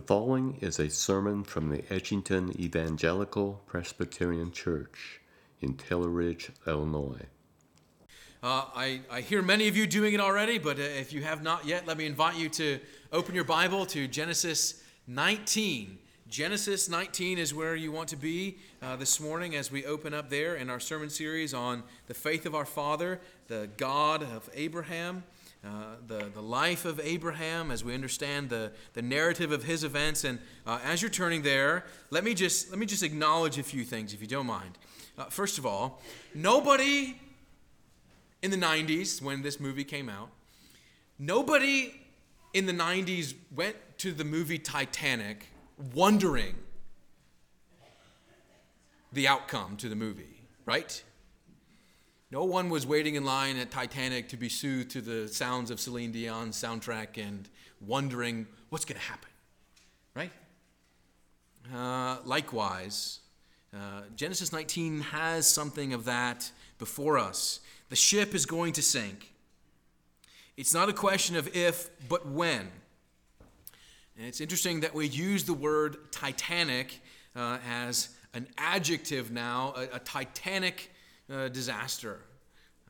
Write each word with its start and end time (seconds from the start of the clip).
The 0.00 0.06
following 0.06 0.56
is 0.62 0.78
a 0.78 0.88
sermon 0.88 1.44
from 1.44 1.68
the 1.68 1.82
Edgington 1.82 2.58
Evangelical 2.58 3.60
Presbyterian 3.66 4.50
Church 4.50 5.20
in 5.60 5.74
Taylor 5.74 6.08
Ridge, 6.08 6.50
Illinois. 6.66 7.26
Uh, 8.42 8.64
I, 8.74 9.02
I 9.10 9.20
hear 9.20 9.42
many 9.42 9.68
of 9.68 9.76
you 9.76 9.86
doing 9.86 10.14
it 10.14 10.20
already, 10.20 10.56
but 10.56 10.78
uh, 10.78 10.82
if 10.84 11.12
you 11.12 11.22
have 11.22 11.42
not 11.42 11.66
yet, 11.66 11.86
let 11.86 11.98
me 11.98 12.06
invite 12.06 12.38
you 12.38 12.48
to 12.48 12.80
open 13.12 13.34
your 13.34 13.44
Bible 13.44 13.84
to 13.86 14.08
Genesis 14.08 14.82
19. 15.06 15.98
Genesis 16.30 16.88
19 16.88 17.36
is 17.36 17.52
where 17.52 17.76
you 17.76 17.92
want 17.92 18.08
to 18.08 18.16
be 18.16 18.56
uh, 18.80 18.96
this 18.96 19.20
morning 19.20 19.54
as 19.54 19.70
we 19.70 19.84
open 19.84 20.14
up 20.14 20.30
there 20.30 20.54
in 20.54 20.70
our 20.70 20.80
sermon 20.80 21.10
series 21.10 21.52
on 21.52 21.82
the 22.06 22.14
faith 22.14 22.46
of 22.46 22.54
our 22.54 22.64
Father, 22.64 23.20
the 23.48 23.68
God 23.76 24.22
of 24.22 24.48
Abraham. 24.54 25.24
Uh, 25.62 25.96
the, 26.06 26.30
the 26.32 26.40
life 26.40 26.86
of 26.86 26.98
Abraham 27.00 27.70
as 27.70 27.84
we 27.84 27.92
understand 27.92 28.48
the, 28.48 28.72
the 28.94 29.02
narrative 29.02 29.52
of 29.52 29.62
his 29.64 29.84
events. 29.84 30.24
And 30.24 30.38
uh, 30.66 30.78
as 30.82 31.02
you're 31.02 31.10
turning 31.10 31.42
there, 31.42 31.84
let 32.08 32.24
me 32.24 32.32
just, 32.32 32.70
let 32.70 32.78
me 32.78 32.86
just 32.86 33.02
acknowledge 33.02 33.58
a 33.58 33.62
few 33.62 33.84
things, 33.84 34.14
if 34.14 34.22
you 34.22 34.26
don't 34.26 34.46
mind. 34.46 34.78
Uh, 35.18 35.24
first 35.26 35.58
of 35.58 35.66
all, 35.66 36.00
nobody 36.34 37.14
in 38.42 38.50
the 38.50 38.56
90s, 38.56 39.20
when 39.20 39.42
this 39.42 39.60
movie 39.60 39.84
came 39.84 40.08
out, 40.08 40.30
nobody 41.18 41.92
in 42.54 42.64
the 42.64 42.72
90s 42.72 43.34
went 43.54 43.76
to 43.98 44.12
the 44.12 44.24
movie 44.24 44.58
Titanic 44.58 45.48
wondering 45.92 46.54
the 49.12 49.28
outcome 49.28 49.76
to 49.76 49.90
the 49.90 49.96
movie, 49.96 50.40
right? 50.64 51.02
No 52.32 52.44
one 52.44 52.70
was 52.70 52.86
waiting 52.86 53.16
in 53.16 53.24
line 53.24 53.56
at 53.56 53.72
Titanic 53.72 54.28
to 54.28 54.36
be 54.36 54.48
soothed 54.48 54.90
to 54.92 55.00
the 55.00 55.26
sounds 55.26 55.70
of 55.70 55.80
Celine 55.80 56.12
Dion's 56.12 56.56
soundtrack 56.56 57.18
and 57.18 57.48
wondering 57.80 58.46
what's 58.68 58.84
going 58.84 59.00
to 59.00 59.06
happen, 59.06 59.30
right? 60.14 60.30
Uh, 61.74 62.18
likewise, 62.24 63.18
uh, 63.74 64.02
Genesis 64.14 64.52
19 64.52 65.00
has 65.00 65.52
something 65.52 65.92
of 65.92 66.04
that 66.04 66.50
before 66.78 67.18
us. 67.18 67.60
The 67.88 67.96
ship 67.96 68.32
is 68.32 68.46
going 68.46 68.74
to 68.74 68.82
sink. 68.82 69.32
It's 70.56 70.72
not 70.72 70.88
a 70.88 70.92
question 70.92 71.34
of 71.34 71.54
if, 71.56 71.90
but 72.08 72.28
when. 72.28 72.70
And 74.16 74.26
it's 74.26 74.40
interesting 74.40 74.80
that 74.80 74.94
we 74.94 75.08
use 75.08 75.44
the 75.44 75.54
word 75.54 76.12
Titanic 76.12 77.00
uh, 77.34 77.58
as 77.68 78.10
an 78.34 78.46
adjective 78.56 79.32
now, 79.32 79.74
a, 79.76 79.96
a 79.96 79.98
Titanic 79.98 80.89
uh, 81.30 81.48
disaster. 81.48 82.20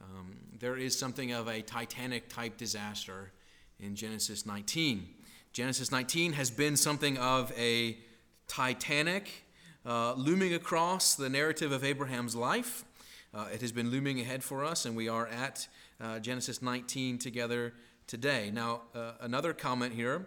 Um, 0.03 0.37
there 0.59 0.77
is 0.77 0.99
something 0.99 1.33
of 1.33 1.49
a 1.49 1.61
Titanic 1.63 2.29
type 2.29 2.57
disaster 2.57 3.33
in 3.79 3.95
Genesis 3.95 4.47
19. 4.47 5.07
Genesis 5.53 5.91
19 5.91 6.33
has 6.33 6.51
been 6.51 6.77
something 6.77 7.19
of 7.19 7.53
a 7.59 7.99
Titanic 8.47 9.45
uh, 9.85 10.15
looming 10.15 10.55
across 10.55 11.15
the 11.15 11.29
narrative 11.29 11.73
of 11.73 11.85
Abraham's 11.85 12.35
life. 12.35 12.85
Uh, 13.33 13.47
it 13.53 13.61
has 13.61 13.73
been 13.73 13.91
looming 13.91 14.21
ahead 14.21 14.43
for 14.43 14.65
us, 14.65 14.87
and 14.87 14.97
we 14.97 15.09
are 15.09 15.27
at 15.29 15.69
uh, 16.01 16.19
Genesis 16.19 16.63
19 16.63 17.19
together 17.19 17.75
today. 18.07 18.51
Now, 18.53 18.83
uh, 18.95 19.13
another 19.21 19.53
comment 19.53 19.95
here. 19.95 20.27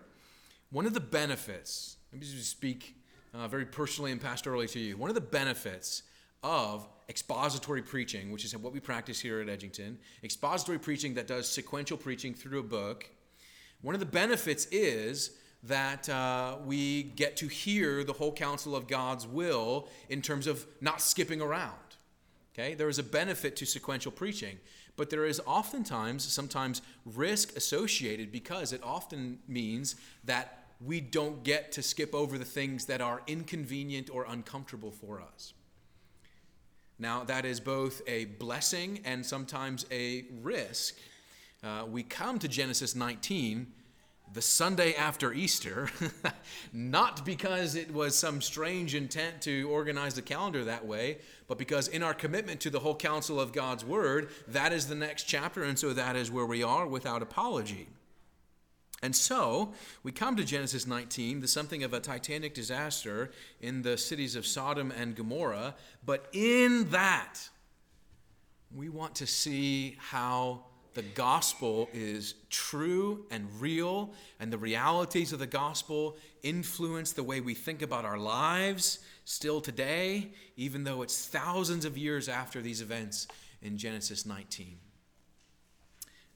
One 0.72 0.86
of 0.86 0.94
the 0.94 1.00
benefits, 1.00 1.98
let 2.12 2.22
me 2.22 2.28
just 2.28 2.50
speak 2.50 2.96
very 3.50 3.66
personally 3.66 4.12
and 4.12 4.22
pastorally 4.22 4.72
to 4.72 4.80
you. 4.80 4.98
One 4.98 5.10
of 5.10 5.16
the 5.16 5.22
benefits 5.22 6.04
of 6.44 6.88
expository 7.10 7.82
preaching, 7.82 8.32
which 8.32 8.46
is 8.46 8.56
what 8.58 8.74
we 8.74 8.80
practice 8.80 9.20
here 9.20 9.40
at 9.42 9.48
Edgington, 9.48 9.96
expository 10.24 10.80
preaching 10.80 11.14
that 11.16 11.28
does 11.28 11.50
sequential 11.50 11.98
preaching 11.98 12.34
through 12.34 12.60
a 12.60 12.64
book, 12.64 13.10
one 13.82 13.96
of 13.96 14.00
the 14.00 14.06
benefits 14.06 14.66
is 14.72 15.32
that 15.64 16.10
uh, 16.10 16.58
we 16.66 17.04
get 17.04 17.38
to 17.38 17.48
hear 17.48 18.04
the 18.04 18.14
whole 18.14 18.34
counsel 18.34 18.76
of 18.76 18.88
God's 18.88 19.26
will 19.26 19.88
in 20.10 20.22
terms 20.22 20.48
of 20.48 20.66
not 20.82 21.02
skipping 21.02 21.42
around. 21.42 21.78
Okay, 22.54 22.76
there 22.76 22.90
is 22.90 23.00
a 23.00 23.04
benefit 23.04 23.56
to 23.58 23.66
sequential 23.66 24.12
preaching, 24.12 24.60
but 24.96 25.10
there 25.10 25.26
is 25.26 25.42
oftentimes, 25.46 26.24
sometimes, 26.24 26.82
risk 27.06 27.58
associated 27.58 28.32
because 28.32 28.72
it 28.72 28.82
often 28.84 29.40
means 29.48 29.96
that 30.24 30.66
we 30.80 31.02
don't 31.02 31.44
get 31.44 31.72
to 31.72 31.82
skip 31.82 32.14
over 32.14 32.38
the 32.38 32.46
things 32.46 32.86
that 32.86 33.02
are 33.02 33.22
inconvenient 33.26 34.10
or 34.10 34.26
uncomfortable 34.30 34.92
for 34.92 35.22
us. 35.22 35.54
Now, 37.00 37.24
that 37.24 37.46
is 37.46 37.60
both 37.60 38.02
a 38.08 38.26
blessing 38.26 39.02
and 39.04 39.26
sometimes 39.26 39.86
a 39.92 40.26
risk. 40.42 40.96
Uh, 41.64 41.86
we 41.90 42.04
come 42.04 42.40
to 42.40 42.48
Genesis 42.48 42.96
19 42.96 43.68
the 44.34 44.42
Sunday 44.42 44.96
after 44.96 45.32
Easter, 45.32 45.90
not 46.74 47.24
because 47.24 47.76
it 47.76 47.94
was 47.94 48.18
some 48.18 48.42
strange 48.42 48.96
intent 48.96 49.42
to 49.42 49.70
organize 49.70 50.16
the 50.16 50.22
calendar 50.22 50.64
that 50.64 50.86
way, 50.86 51.20
but 51.48 51.60
because 51.60 51.88
in 51.88 52.02
our 52.02 52.16
commitment 52.16 52.60
to 52.62 52.72
the 52.72 52.80
whole 52.80 52.96
counsel 52.96 53.40
of 53.40 53.54
God's 53.54 53.86
Word, 53.86 54.30
that 54.48 54.74
is 54.74 54.88
the 54.88 54.96
next 54.96 55.26
chapter, 55.26 55.64
and 55.64 55.78
so 55.78 55.94
that 55.94 56.16
is 56.16 56.32
where 56.32 56.48
we 56.48 56.64
are 56.64 56.88
without 56.88 57.22
apology. 57.22 57.88
And 59.04 59.14
so 59.14 59.74
we 60.02 60.14
come 60.14 60.38
to 60.38 60.46
Genesis 60.46 60.88
19, 60.88 61.42
the 61.42 61.48
something 61.48 61.84
of 61.84 61.94
a 61.94 62.00
titanic 62.00 62.54
disaster 62.54 63.32
in 63.60 63.82
the 63.82 63.98
cities 63.98 64.38
of 64.38 64.48
Sodom 64.48 64.94
and 64.98 65.14
Gomorrah. 65.14 65.76
But 66.06 66.30
in 66.32 66.90
that, 66.92 67.36
we 68.74 68.88
want 68.88 69.16
to 69.16 69.28
see 69.28 69.98
how 70.00 70.64
the 70.94 71.02
gospel 71.02 71.90
is 71.92 72.36
true 72.50 73.26
and 73.30 73.50
real, 73.60 74.14
and 74.40 74.54
the 74.54 74.58
realities 74.58 75.34
of 75.34 75.40
the 75.40 75.48
gospel 75.48 76.16
influence 76.42 77.12
the 77.12 77.24
way 77.24 77.42
we 77.42 77.54
think 77.54 77.82
about 77.82 78.06
our 78.06 78.18
lives 78.18 79.00
still 79.26 79.60
today, 79.60 80.32
even 80.56 80.86
though 80.86 81.02
it's 81.02 81.28
thousands 81.28 81.84
of 81.84 81.98
years 81.98 82.30
after 82.30 82.62
these 82.62 82.80
events 82.80 83.28
in 83.62 83.78
Genesis 83.78 84.26
19. 84.26 84.78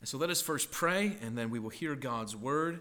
So 0.08 0.18
let 0.18 0.30
us 0.30 0.42
first 0.42 0.72
pray, 0.72 1.18
and 1.22 1.38
then 1.38 1.50
we 1.50 1.60
will 1.60 1.68
hear 1.68 1.94
God's 1.94 2.34
word. 2.34 2.80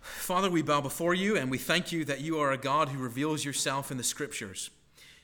Father, 0.00 0.50
we 0.50 0.60
bow 0.60 0.80
before 0.80 1.14
you, 1.14 1.36
and 1.36 1.52
we 1.52 1.56
thank 1.56 1.92
you 1.92 2.04
that 2.06 2.20
you 2.20 2.40
are 2.40 2.50
a 2.50 2.58
God 2.58 2.88
who 2.88 3.00
reveals 3.00 3.44
yourself 3.44 3.92
in 3.92 3.96
the 3.96 4.02
scriptures. 4.02 4.70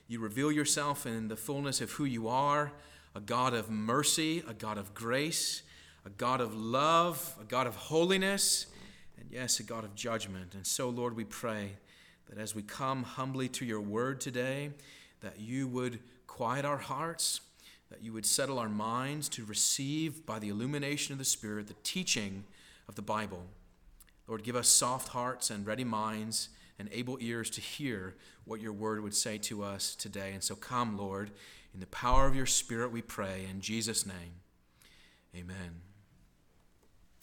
You 0.06 0.20
reveal 0.20 0.52
yourself 0.52 1.06
in 1.06 1.26
the 1.26 1.34
fullness 1.34 1.80
of 1.80 1.90
who 1.90 2.04
you 2.04 2.28
are 2.28 2.70
a 3.16 3.20
God 3.20 3.52
of 3.52 3.68
mercy, 3.68 4.44
a 4.46 4.54
God 4.54 4.78
of 4.78 4.94
grace, 4.94 5.62
a 6.06 6.10
God 6.10 6.40
of 6.40 6.54
love, 6.54 7.36
a 7.40 7.44
God 7.44 7.66
of 7.66 7.74
holiness, 7.74 8.66
and 9.18 9.28
yes, 9.28 9.58
a 9.58 9.64
God 9.64 9.82
of 9.82 9.96
judgment. 9.96 10.54
And 10.54 10.64
so, 10.64 10.88
Lord, 10.88 11.16
we 11.16 11.24
pray 11.24 11.72
that 12.28 12.38
as 12.38 12.54
we 12.54 12.62
come 12.62 13.02
humbly 13.02 13.48
to 13.48 13.64
your 13.64 13.80
word 13.80 14.20
today, 14.20 14.70
that 15.20 15.40
you 15.40 15.66
would 15.66 15.98
quiet 16.28 16.64
our 16.64 16.78
hearts 16.78 17.40
that 17.92 18.02
you 18.02 18.10
would 18.14 18.24
settle 18.24 18.58
our 18.58 18.70
minds 18.70 19.28
to 19.28 19.44
receive 19.44 20.24
by 20.24 20.38
the 20.38 20.48
illumination 20.48 21.12
of 21.12 21.18
the 21.18 21.26
Spirit 21.26 21.66
the 21.66 21.74
teaching 21.84 22.42
of 22.88 22.94
the 22.94 23.02
Bible. 23.02 23.44
Lord, 24.26 24.42
give 24.42 24.56
us 24.56 24.68
soft 24.68 25.08
hearts 25.08 25.50
and 25.50 25.66
ready 25.66 25.84
minds 25.84 26.48
and 26.78 26.88
able 26.90 27.18
ears 27.20 27.50
to 27.50 27.60
hear 27.60 28.14
what 28.46 28.62
your 28.62 28.72
word 28.72 29.02
would 29.02 29.14
say 29.14 29.36
to 29.36 29.62
us 29.62 29.94
today. 29.94 30.32
And 30.32 30.42
so 30.42 30.54
come, 30.54 30.96
Lord, 30.96 31.32
in 31.74 31.80
the 31.80 31.86
power 31.88 32.26
of 32.26 32.34
your 32.34 32.46
Spirit 32.46 32.92
we 32.92 33.02
pray. 33.02 33.46
In 33.50 33.60
Jesus' 33.60 34.06
name, 34.06 34.40
amen. 35.36 35.82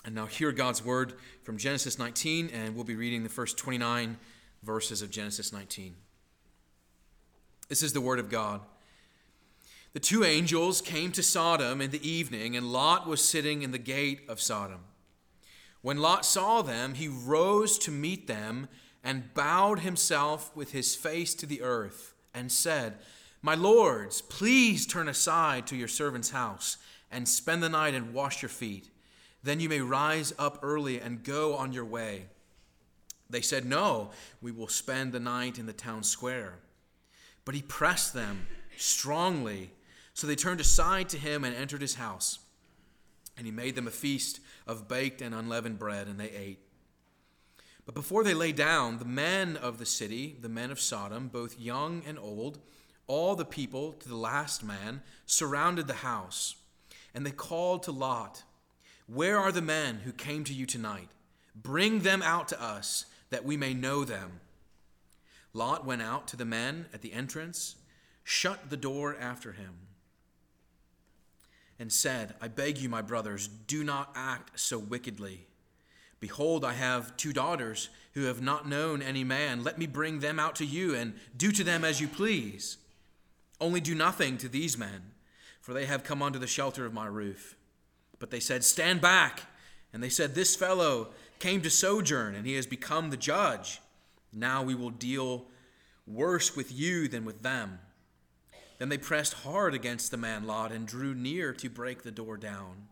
And 0.05 0.13
now 0.13 0.27
hear 0.27 0.51
God's 0.51 0.85
word 0.85 1.15
from 1.41 1.57
Genesis 1.57 1.97
19, 1.97 2.51
and 2.53 2.75
we'll 2.75 2.83
be 2.83 2.95
reading 2.95 3.23
the 3.23 3.29
first 3.29 3.57
29 3.57 4.17
verses 4.61 5.01
of 5.01 5.09
Genesis 5.09 5.51
19. 5.51 5.95
This 7.69 7.81
is 7.81 7.91
the 7.91 8.01
word 8.01 8.19
of 8.19 8.29
God. 8.29 8.61
The 9.91 9.99
two 9.99 10.23
angels 10.23 10.81
came 10.81 11.11
to 11.13 11.23
Sodom 11.23 11.81
in 11.81 11.89
the 11.89 12.07
evening, 12.07 12.55
and 12.55 12.71
Lot 12.71 13.07
was 13.07 13.23
sitting 13.23 13.63
in 13.63 13.71
the 13.71 13.79
gate 13.79 14.21
of 14.29 14.39
Sodom. 14.39 14.81
When 15.81 15.97
Lot 15.97 16.25
saw 16.25 16.61
them, 16.61 16.93
he 16.93 17.07
rose 17.07 17.79
to 17.79 17.91
meet 17.91 18.27
them 18.27 18.67
and 19.03 19.33
bowed 19.33 19.79
himself 19.79 20.55
with 20.55 20.73
his 20.73 20.95
face 20.95 21.33
to 21.35 21.47
the 21.47 21.63
earth 21.63 22.13
and 22.35 22.51
said, 22.51 22.99
My 23.41 23.55
lords, 23.55 24.21
please 24.21 24.85
turn 24.85 25.07
aside 25.07 25.65
to 25.67 25.75
your 25.75 25.87
servant's 25.87 26.29
house 26.29 26.77
and 27.09 27.27
spend 27.27 27.63
the 27.63 27.69
night 27.69 27.95
and 27.95 28.13
wash 28.13 28.43
your 28.43 28.49
feet. 28.49 28.91
Then 29.41 29.59
you 29.59 29.69
may 29.69 29.81
rise 29.81 30.33
up 30.37 30.59
early 30.61 30.99
and 30.99 31.23
go 31.23 31.55
on 31.55 31.73
your 31.73 31.85
way. 31.85 32.25
They 33.27 33.41
said, 33.41 33.65
No, 33.65 34.11
we 34.39 34.51
will 34.51 34.67
spend 34.67 35.13
the 35.13 35.19
night 35.19 35.57
in 35.57 35.65
the 35.65 35.73
town 35.73 36.03
square. 36.03 36.59
But 37.43 37.55
he 37.55 37.63
pressed 37.63 38.13
them 38.13 38.45
strongly 38.77 39.71
so 40.19 40.27
they 40.27 40.35
turned 40.35 40.59
aside 40.59 41.07
to 41.07 41.17
him 41.17 41.45
and 41.45 41.55
entered 41.55 41.79
his 41.79 41.95
house. 41.95 42.39
And 43.37 43.45
he 43.45 43.53
made 43.53 43.75
them 43.75 43.87
a 43.87 43.91
feast 43.91 44.41
of 44.67 44.89
baked 44.89 45.21
and 45.21 45.33
unleavened 45.33 45.79
bread, 45.79 46.07
and 46.07 46.19
they 46.19 46.29
ate. 46.29 46.59
But 47.85 47.95
before 47.95 48.25
they 48.25 48.33
lay 48.33 48.51
down, 48.51 48.97
the 48.97 49.05
men 49.05 49.55
of 49.55 49.77
the 49.77 49.85
city, 49.85 50.35
the 50.41 50.49
men 50.49 50.71
of 50.71 50.79
Sodom, 50.81 51.29
both 51.29 51.57
young 51.57 52.03
and 52.05 52.19
old, 52.19 52.59
all 53.07 53.37
the 53.37 53.45
people 53.45 53.93
to 53.93 54.09
the 54.09 54.17
last 54.17 54.61
man, 54.61 55.03
surrounded 55.25 55.87
the 55.87 55.93
house. 55.93 56.57
And 57.13 57.25
they 57.25 57.31
called 57.31 57.83
to 57.83 57.93
Lot, 57.93 58.43
Where 59.07 59.39
are 59.39 59.53
the 59.53 59.61
men 59.61 60.01
who 60.03 60.11
came 60.11 60.43
to 60.43 60.53
you 60.53 60.65
tonight? 60.65 61.11
Bring 61.55 61.99
them 61.99 62.21
out 62.21 62.49
to 62.49 62.61
us, 62.61 63.05
that 63.29 63.45
we 63.45 63.55
may 63.55 63.73
know 63.73 64.03
them. 64.03 64.41
Lot 65.53 65.85
went 65.85 66.01
out 66.01 66.27
to 66.27 66.35
the 66.35 66.43
men 66.43 66.87
at 66.93 67.01
the 67.01 67.13
entrance, 67.13 67.77
shut 68.25 68.69
the 68.69 68.75
door 68.75 69.15
after 69.17 69.53
him, 69.53 69.75
and 71.79 71.91
said, 71.91 72.35
I 72.41 72.49
beg 72.49 72.77
you, 72.77 72.89
my 72.89 73.01
brothers, 73.01 73.47
do 73.47 73.83
not 73.83 74.11
act 74.13 74.59
so 74.59 74.77
wickedly. 74.77 75.47
Behold, 76.19 76.65
I 76.65 76.73
have 76.73 77.15
two 77.15 77.31
daughters 77.31 77.89
who 78.13 78.23
have 78.23 78.41
not 78.41 78.67
known 78.67 79.01
any 79.01 79.23
man. 79.23 79.63
Let 79.63 79.77
me 79.77 79.87
bring 79.87 80.19
them 80.19 80.39
out 80.39 80.55
to 80.57 80.65
you, 80.65 80.93
and 80.93 81.13
do 81.37 81.51
to 81.53 81.63
them 81.63 81.85
as 81.85 82.01
you 82.01 82.07
please. 82.09 82.77
Only 83.61 83.79
do 83.79 83.95
nothing 83.95 84.37
to 84.39 84.49
these 84.49 84.77
men, 84.77 85.11
for 85.61 85.73
they 85.73 85.85
have 85.85 86.03
come 86.03 86.21
under 86.21 86.37
the 86.37 86.47
shelter 86.47 86.85
of 86.85 86.93
my 86.93 87.07
roof. 87.07 87.55
But 88.19 88.31
they 88.31 88.41
said, 88.41 88.63
Stand 88.65 88.99
back. 88.99 89.43
And 89.93 90.03
they 90.03 90.09
said, 90.09 90.35
This 90.35 90.55
fellow 90.55 91.09
came 91.39 91.61
to 91.61 91.69
sojourn, 91.69 92.35
and 92.35 92.45
he 92.45 92.55
has 92.55 92.67
become 92.67 93.09
the 93.09 93.17
judge. 93.17 93.81
Now 94.33 94.61
we 94.61 94.75
will 94.75 94.89
deal 94.89 95.45
worse 96.05 96.55
with 96.55 96.71
you 96.71 97.07
than 97.07 97.23
with 97.23 97.41
them. 97.41 97.79
Then 98.79 98.89
they 98.89 98.97
pressed 98.97 99.33
hard 99.33 99.73
against 99.73 100.09
the 100.09 100.17
man 100.17 100.47
Lot 100.47 100.71
and 100.71 100.87
drew 100.87 101.13
near 101.13 101.53
to 101.53 101.69
break 101.69 102.01
the 102.01 102.11
door 102.11 102.37
down. 102.37 102.87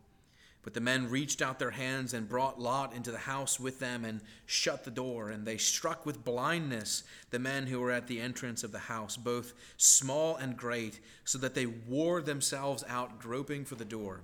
But 0.61 0.73
the 0.73 0.81
men 0.81 1.09
reached 1.09 1.41
out 1.41 1.59
their 1.59 1.71
hands 1.71 2.13
and 2.13 2.27
brought 2.27 2.59
Lot 2.59 2.93
into 2.93 3.09
the 3.09 3.19
house 3.19 3.57
with 3.57 3.79
them 3.79 4.03
and 4.03 4.19
shut 4.45 4.83
the 4.83 4.91
door. 4.91 5.29
And 5.29 5.47
they 5.47 5.55
struck 5.55 6.05
with 6.05 6.25
blindness 6.25 7.03
the 7.29 7.39
men 7.39 7.67
who 7.67 7.79
were 7.79 7.91
at 7.91 8.07
the 8.07 8.19
entrance 8.19 8.65
of 8.65 8.73
the 8.73 8.79
house, 8.79 9.15
both 9.15 9.53
small 9.77 10.35
and 10.35 10.57
great, 10.57 10.99
so 11.23 11.37
that 11.37 11.55
they 11.55 11.67
wore 11.67 12.21
themselves 12.21 12.83
out 12.89 13.17
groping 13.17 13.63
for 13.63 13.75
the 13.75 13.85
door. 13.85 14.23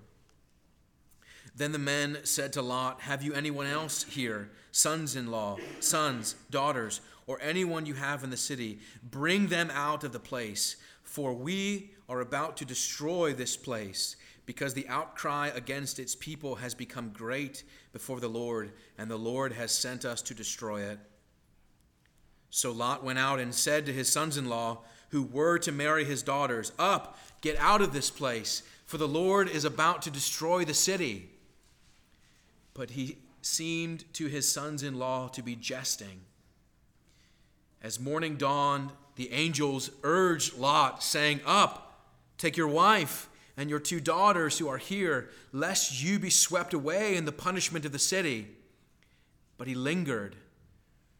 Then 1.56 1.72
the 1.72 1.80
men 1.80 2.18
said 2.24 2.52
to 2.54 2.62
Lot, 2.62 3.02
Have 3.02 3.24
you 3.24 3.34
anyone 3.34 3.68
else 3.68 4.04
here, 4.04 4.50
sons 4.74 5.16
in 5.16 5.32
law, 5.32 5.58
sons, 5.80 6.36
daughters, 6.50 7.00
or 7.26 7.40
anyone 7.42 7.86
you 7.86 7.94
have 7.94 8.22
in 8.22 8.32
the 8.32 8.38
city? 8.38 8.80
Bring 9.02 9.48
them 9.48 9.72
out 9.72 10.04
of 10.04 10.12
the 10.12 10.20
place, 10.20 10.76
for 11.14 11.32
we 11.32 11.92
are 12.10 12.22
about 12.22 12.58
to 12.58 12.66
destroy 12.66 13.34
this 13.34 13.56
place, 13.56 14.16
because 14.48 14.74
the 14.74 14.88
outcry 14.88 15.52
against 15.54 16.00
its 16.00 16.16
people 16.16 16.56
has 16.56 16.74
become 16.74 17.12
great 17.14 17.64
before 17.92 18.20
the 18.20 18.28
Lord, 18.28 18.72
and 18.98 19.12
the 19.12 19.16
Lord 19.16 19.54
has 19.54 19.72
sent 19.72 20.06
us 20.06 20.24
to 20.24 20.34
destroy 20.34 20.82
it. 20.82 20.98
So 22.50 22.72
Lot 22.72 23.04
went 23.04 23.20
out 23.20 23.40
and 23.40 23.54
said 23.54 23.86
to 23.86 23.94
his 23.94 24.12
sons 24.12 24.38
in 24.38 24.50
law, 24.50 24.80
who 25.10 25.22
were 25.22 25.60
to 25.60 25.72
marry 25.72 26.04
his 26.04 26.24
daughters, 26.24 26.72
Up, 26.80 27.20
get 27.42 27.60
out 27.60 27.84
of 27.84 27.94
this 27.94 28.10
place, 28.10 28.64
for 28.88 28.98
the 28.98 29.08
Lord 29.08 29.48
is 29.48 29.66
about 29.66 30.02
to 30.02 30.10
destroy 30.10 30.66
the 30.66 30.74
city. 30.74 31.30
But 32.74 32.90
he 32.90 33.20
seemed 33.44 34.12
to 34.16 34.26
his 34.26 34.52
sons 34.52 34.82
in 34.82 34.98
law 34.98 35.28
to 35.28 35.44
be 35.44 35.56
jesting. 35.56 36.22
As 37.84 38.00
morning 38.00 38.36
dawned, 38.36 38.90
the 39.16 39.32
angels 39.32 39.92
urged 40.04 40.58
Lot, 40.58 41.04
saying, 41.04 41.42
Up, 41.46 42.02
take 42.38 42.58
your 42.58 42.68
wife 42.68 43.30
and 43.56 43.70
your 43.70 43.80
two 43.80 44.00
daughters 44.00 44.58
who 44.58 44.68
are 44.68 44.78
here, 44.78 45.30
lest 45.52 46.04
you 46.04 46.20
be 46.20 46.30
swept 46.30 46.74
away 46.74 47.16
in 47.16 47.26
the 47.26 47.32
punishment 47.32 47.86
of 47.86 47.92
the 47.92 48.00
city. 48.00 48.48
But 49.58 49.68
he 49.68 49.76
lingered. 49.76 50.36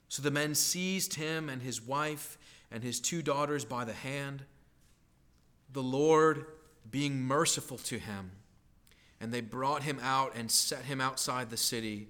So 0.10 0.22
the 0.22 0.32
men 0.32 0.56
seized 0.56 1.16
him 1.16 1.50
and 1.50 1.62
his 1.62 1.82
wife 1.82 2.38
and 2.72 2.84
his 2.84 3.00
two 3.00 3.22
daughters 3.22 3.66
by 3.66 3.86
the 3.86 3.94
hand, 3.94 4.44
the 5.72 5.84
Lord 5.84 6.46
being 6.90 7.22
merciful 7.22 7.78
to 7.78 8.00
him 8.00 8.32
and 9.24 9.34
they 9.34 9.40
brought 9.40 9.84
him 9.84 10.00
out 10.04 10.36
and 10.36 10.52
set 10.52 10.84
him 10.84 11.00
outside 11.00 11.50
the 11.50 11.56
city. 11.56 12.10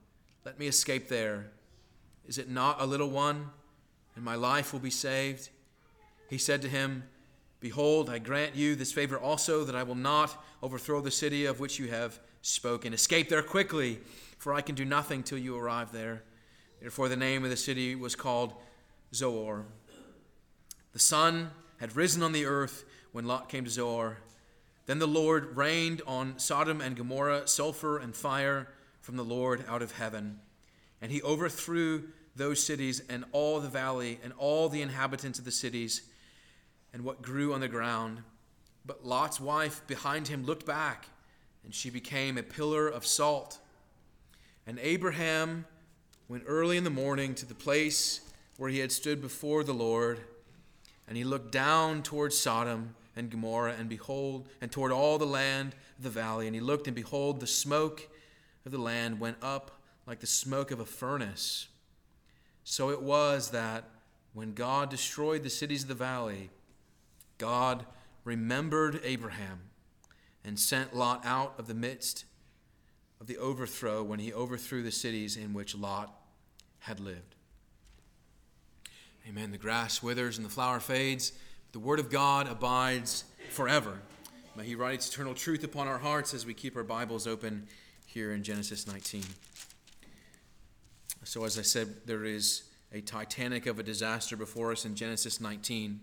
Let 0.43 0.57
me 0.57 0.67
escape 0.67 1.07
there. 1.07 1.51
Is 2.27 2.37
it 2.37 2.49
not 2.49 2.81
a 2.81 2.85
little 2.85 3.09
one, 3.09 3.49
and 4.15 4.25
my 4.25 4.35
life 4.35 4.73
will 4.73 4.79
be 4.79 4.89
saved? 4.89 5.49
He 6.29 6.37
said 6.37 6.61
to 6.63 6.67
him, 6.67 7.03
Behold, 7.59 8.09
I 8.09 8.17
grant 8.17 8.55
you 8.55 8.75
this 8.75 8.91
favor 8.91 9.19
also, 9.19 9.63
that 9.65 9.75
I 9.75 9.83
will 9.83 9.95
not 9.95 10.43
overthrow 10.63 10.99
the 10.99 11.11
city 11.11 11.45
of 11.45 11.59
which 11.59 11.77
you 11.77 11.89
have 11.89 12.19
spoken. 12.41 12.93
Escape 12.93 13.29
there 13.29 13.43
quickly, 13.43 13.99
for 14.39 14.53
I 14.53 14.61
can 14.61 14.73
do 14.73 14.83
nothing 14.83 15.21
till 15.21 15.37
you 15.37 15.55
arrive 15.55 15.91
there. 15.91 16.23
Therefore, 16.79 17.07
the 17.07 17.15
name 17.15 17.43
of 17.43 17.51
the 17.51 17.57
city 17.57 17.93
was 17.93 18.15
called 18.15 18.55
Zoar. 19.13 19.65
The 20.93 20.99
sun 20.99 21.51
had 21.79 21.95
risen 21.95 22.23
on 22.23 22.31
the 22.31 22.45
earth 22.45 22.83
when 23.11 23.25
Lot 23.25 23.47
came 23.47 23.63
to 23.65 23.69
Zoar. 23.69 24.17
Then 24.87 24.97
the 24.97 25.07
Lord 25.07 25.55
rained 25.55 26.01
on 26.07 26.39
Sodom 26.39 26.81
and 26.81 26.95
Gomorrah 26.95 27.47
sulfur 27.47 27.99
and 27.99 28.15
fire 28.15 28.67
from 29.01 29.17
the 29.17 29.23
Lord 29.23 29.65
out 29.67 29.81
of 29.81 29.91
heaven. 29.93 30.39
And 31.01 31.11
he 31.11 31.21
overthrew 31.21 32.03
those 32.35 32.63
cities 32.63 33.01
and 33.09 33.25
all 33.31 33.59
the 33.59 33.67
valley 33.67 34.19
and 34.23 34.31
all 34.37 34.69
the 34.69 34.81
inhabitants 34.81 35.39
of 35.39 35.45
the 35.45 35.51
cities 35.51 36.03
and 36.93 37.03
what 37.03 37.21
grew 37.21 37.53
on 37.53 37.59
the 37.59 37.67
ground. 37.67 38.19
But 38.85 39.05
Lot's 39.05 39.39
wife 39.39 39.85
behind 39.87 40.27
him 40.27 40.45
looked 40.45 40.65
back, 40.65 41.07
and 41.63 41.73
she 41.73 41.89
became 41.89 42.37
a 42.37 42.43
pillar 42.43 42.87
of 42.87 43.05
salt. 43.05 43.59
And 44.65 44.79
Abraham 44.79 45.65
went 46.27 46.43
early 46.47 46.77
in 46.77 46.83
the 46.83 46.89
morning 46.89 47.35
to 47.35 47.45
the 47.45 47.53
place 47.53 48.21
where 48.57 48.69
he 48.69 48.79
had 48.79 48.91
stood 48.91 49.21
before 49.21 49.63
the 49.63 49.73
Lord, 49.73 50.19
and 51.07 51.17
he 51.17 51.23
looked 51.23 51.51
down 51.51 52.03
towards 52.03 52.37
Sodom 52.37 52.95
and 53.15 53.29
Gomorrah, 53.29 53.75
and 53.77 53.89
behold, 53.89 54.47
and 54.61 54.71
toward 54.71 54.91
all 54.91 55.17
the 55.17 55.25
land 55.25 55.75
of 55.97 56.03
the 56.03 56.09
valley. 56.09 56.47
And 56.47 56.55
he 56.55 56.61
looked, 56.61 56.87
and 56.87 56.95
behold, 56.95 57.39
the 57.39 57.47
smoke 57.47 58.07
of 58.65 58.71
the 58.71 58.77
land 58.77 59.19
went 59.19 59.37
up 59.41 59.79
like 60.05 60.19
the 60.19 60.27
smoke 60.27 60.71
of 60.71 60.79
a 60.79 60.85
furnace. 60.85 61.67
So 62.63 62.89
it 62.89 63.01
was 63.01 63.51
that 63.51 63.85
when 64.33 64.53
God 64.53 64.89
destroyed 64.89 65.43
the 65.43 65.49
cities 65.49 65.83
of 65.83 65.89
the 65.89 65.95
valley, 65.95 66.49
God 67.37 67.85
remembered 68.23 69.01
Abraham 69.03 69.61
and 70.43 70.59
sent 70.59 70.95
Lot 70.95 71.25
out 71.25 71.55
of 71.57 71.67
the 71.67 71.73
midst 71.73 72.25
of 73.19 73.27
the 73.27 73.37
overthrow 73.37 74.03
when 74.03 74.19
he 74.19 74.33
overthrew 74.33 74.83
the 74.83 74.91
cities 74.91 75.37
in 75.37 75.53
which 75.53 75.75
Lot 75.75 76.13
had 76.79 76.99
lived. 76.99 77.35
Amen. 79.27 79.51
The 79.51 79.57
grass 79.57 80.01
withers 80.01 80.37
and 80.37 80.45
the 80.45 80.51
flower 80.51 80.79
fades 80.79 81.31
but 81.71 81.79
the 81.79 81.85
Word 81.85 81.99
of 81.99 82.09
God 82.09 82.47
abides 82.47 83.23
forever. 83.49 83.99
May 84.55 84.65
He 84.65 84.75
write 84.75 85.07
eternal 85.07 85.33
truth 85.33 85.63
upon 85.63 85.87
our 85.87 85.99
hearts 85.99 86.33
as 86.33 86.45
we 86.45 86.53
keep 86.53 86.75
our 86.75 86.83
Bibles 86.83 87.27
open 87.27 87.67
here 88.13 88.33
in 88.33 88.43
Genesis 88.43 88.87
19. 88.87 89.23
So, 91.23 91.45
as 91.45 91.57
I 91.57 91.61
said, 91.61 91.87
there 92.05 92.25
is 92.25 92.63
a 92.91 92.99
Titanic 92.99 93.67
of 93.67 93.79
a 93.79 93.83
disaster 93.83 94.35
before 94.35 94.73
us 94.73 94.83
in 94.83 94.95
Genesis 94.95 95.39
19. 95.39 96.01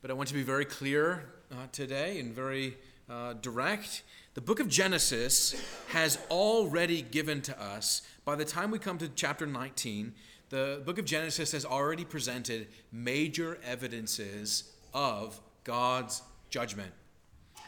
But 0.00 0.10
I 0.10 0.14
want 0.14 0.28
to 0.28 0.34
be 0.34 0.42
very 0.42 0.64
clear 0.64 1.28
uh, 1.50 1.66
today 1.70 2.18
and 2.18 2.32
very 2.32 2.78
uh, 3.10 3.34
direct. 3.34 4.04
The 4.32 4.40
book 4.40 4.58
of 4.58 4.68
Genesis 4.68 5.54
has 5.88 6.18
already 6.30 7.02
given 7.02 7.42
to 7.42 7.62
us, 7.62 8.00
by 8.24 8.34
the 8.34 8.46
time 8.46 8.70
we 8.70 8.78
come 8.78 8.96
to 8.96 9.08
chapter 9.10 9.46
19, 9.46 10.14
the 10.48 10.82
book 10.86 10.98
of 10.98 11.04
Genesis 11.04 11.52
has 11.52 11.66
already 11.66 12.06
presented 12.06 12.68
major 12.90 13.58
evidences 13.62 14.72
of 14.94 15.38
God's 15.64 16.22
judgment. 16.48 16.92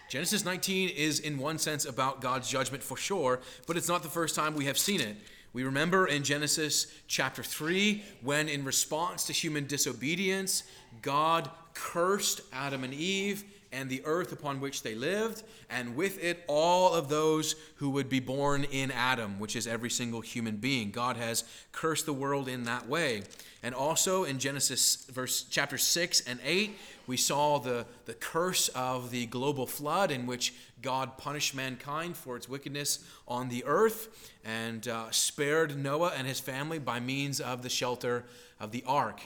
Genesis 0.08 0.44
19 0.44 0.90
is, 0.90 1.20
in 1.20 1.38
one 1.38 1.58
sense, 1.58 1.84
about 1.84 2.20
God's 2.20 2.48
judgment 2.48 2.82
for 2.82 2.96
sure, 2.96 3.40
but 3.66 3.76
it's 3.76 3.88
not 3.88 4.02
the 4.02 4.08
first 4.08 4.34
time 4.34 4.54
we 4.54 4.66
have 4.66 4.78
seen 4.78 5.00
it. 5.00 5.16
We 5.52 5.64
remember 5.64 6.06
in 6.06 6.24
Genesis 6.24 6.88
chapter 7.06 7.42
3 7.42 8.02
when, 8.22 8.48
in 8.48 8.64
response 8.64 9.24
to 9.26 9.32
human 9.32 9.66
disobedience, 9.66 10.64
God 11.00 11.48
cursed 11.74 12.40
Adam 12.52 12.84
and 12.84 12.92
Eve 12.92 13.44
and 13.74 13.90
the 13.90 14.02
earth 14.04 14.32
upon 14.32 14.60
which 14.60 14.82
they 14.82 14.94
lived, 14.94 15.42
and 15.68 15.96
with 15.96 16.22
it 16.22 16.44
all 16.46 16.94
of 16.94 17.08
those 17.08 17.56
who 17.76 17.90
would 17.90 18.08
be 18.08 18.20
born 18.20 18.64
in 18.64 18.90
Adam, 18.92 19.40
which 19.40 19.56
is 19.56 19.66
every 19.66 19.90
single 19.90 20.20
human 20.20 20.56
being. 20.56 20.92
God 20.92 21.16
has 21.16 21.44
cursed 21.72 22.06
the 22.06 22.12
world 22.12 22.48
in 22.48 22.64
that 22.64 22.88
way. 22.88 23.22
And 23.64 23.74
also 23.74 24.24
in 24.24 24.38
Genesis 24.38 25.06
verse 25.10 25.44
chapter 25.50 25.78
6 25.78 26.20
and 26.22 26.38
8, 26.44 26.76
we 27.06 27.16
saw 27.16 27.58
the, 27.58 27.86
the 28.06 28.14
curse 28.14 28.68
of 28.68 29.10
the 29.10 29.26
global 29.26 29.66
flood 29.66 30.10
in 30.10 30.26
which 30.26 30.54
God 30.82 31.18
punished 31.18 31.54
mankind 31.54 32.16
for 32.16 32.36
its 32.36 32.48
wickedness 32.48 33.04
on 33.28 33.48
the 33.48 33.64
earth 33.64 34.32
and 34.44 34.86
uh, 34.88 35.10
spared 35.10 35.76
Noah 35.76 36.12
and 36.16 36.26
his 36.26 36.40
family 36.40 36.78
by 36.78 37.00
means 37.00 37.40
of 37.40 37.62
the 37.62 37.68
shelter 37.68 38.24
of 38.60 38.70
the 38.70 38.84
ark. 38.86 39.20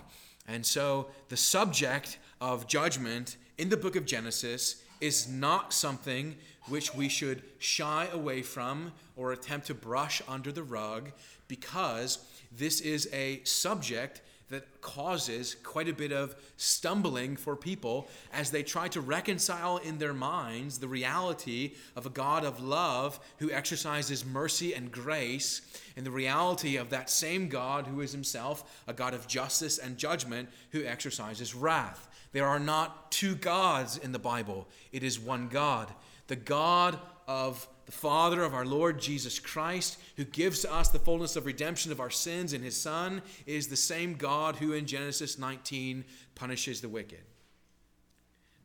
And 0.47 0.65
so 0.65 1.09
the 1.29 1.37
subject 1.37 2.19
of 2.41 2.67
judgment 2.67 3.37
in 3.59 3.69
the 3.69 3.77
book 3.77 3.97
of 3.97 4.07
Genesis 4.07 4.83
is 5.01 5.29
not 5.29 5.73
something 5.73 6.37
which 6.69 6.95
we 6.95 7.09
should 7.09 7.43
shy 7.59 8.09
away 8.13 8.43
from 8.43 8.93
or 9.17 9.33
attempt 9.33 9.67
to 9.67 9.75
brush 9.75 10.23
under 10.29 10.53
the 10.53 10.63
rug 10.63 11.13
because 11.49 12.19
this 12.57 12.81
is 12.81 13.09
a 13.13 13.43
subject 13.45 14.21
that 14.51 14.81
causes 14.81 15.57
quite 15.63 15.89
a 15.89 15.93
bit 15.93 16.13
of 16.13 16.35
stumbling 16.57 17.37
for 17.37 17.55
people 17.55 18.09
as 18.33 18.51
they 18.51 18.63
try 18.63 18.89
to 18.89 19.01
reconcile 19.01 19.77
in 19.79 19.99
their 19.99 20.15
minds 20.15 20.79
the 20.79 20.89
reality 20.89 21.75
of 21.97 22.07
a 22.07 22.11
God 22.11 22.45
of 22.45 22.63
love 22.63 23.21
who 23.39 23.51
exercises 23.51 24.25
mercy 24.25 24.75
and 24.75 24.91
grace 24.91 25.61
and 25.97 26.07
the 26.07 26.11
reality 26.11 26.77
of 26.77 26.91
that 26.91 27.11
same 27.11 27.49
God 27.49 27.87
who 27.87 28.01
is 28.01 28.13
himself 28.13 28.83
a 28.87 28.93
God 28.93 29.13
of 29.13 29.29
justice 29.29 29.79
and 29.79 29.99
judgment 29.99 30.49
who 30.71 30.85
exercises 30.85 31.55
wrath. 31.55 32.09
There 32.33 32.47
are 32.47 32.61
not 32.61 33.11
two 33.11 33.35
gods 33.35 33.99
in 33.99 34.13
the 34.13 34.19
Bible, 34.19 34.67
it 34.93 35.03
is 35.03 35.19
one 35.19 35.49
God. 35.49 35.93
The 36.27 36.37
God 36.37 36.99
of 37.27 37.67
the 37.89 37.93
Father 37.93 38.43
of 38.43 38.53
our 38.53 38.67
Lord 38.67 39.01
Jesus 39.01 39.39
Christ, 39.39 39.99
who 40.19 40.25
gives 40.27 40.61
to 40.61 40.71
us 40.71 40.91
the 40.91 40.99
fullness 40.99 41.37
of 41.37 41.47
redemption 41.47 41.91
of 41.91 42.01
our 42.01 42.11
sins 42.11 42.53
in 42.53 42.63
his 42.63 42.77
Son, 42.77 43.23
is 43.47 43.67
the 43.67 43.77
same 43.77 44.13
God 44.13 44.57
who 44.57 44.75
in 44.75 44.85
Genesis 44.85 45.39
19 45.39 46.05
punishes 46.35 46.83
the 46.83 46.89
wicked. 46.91 47.23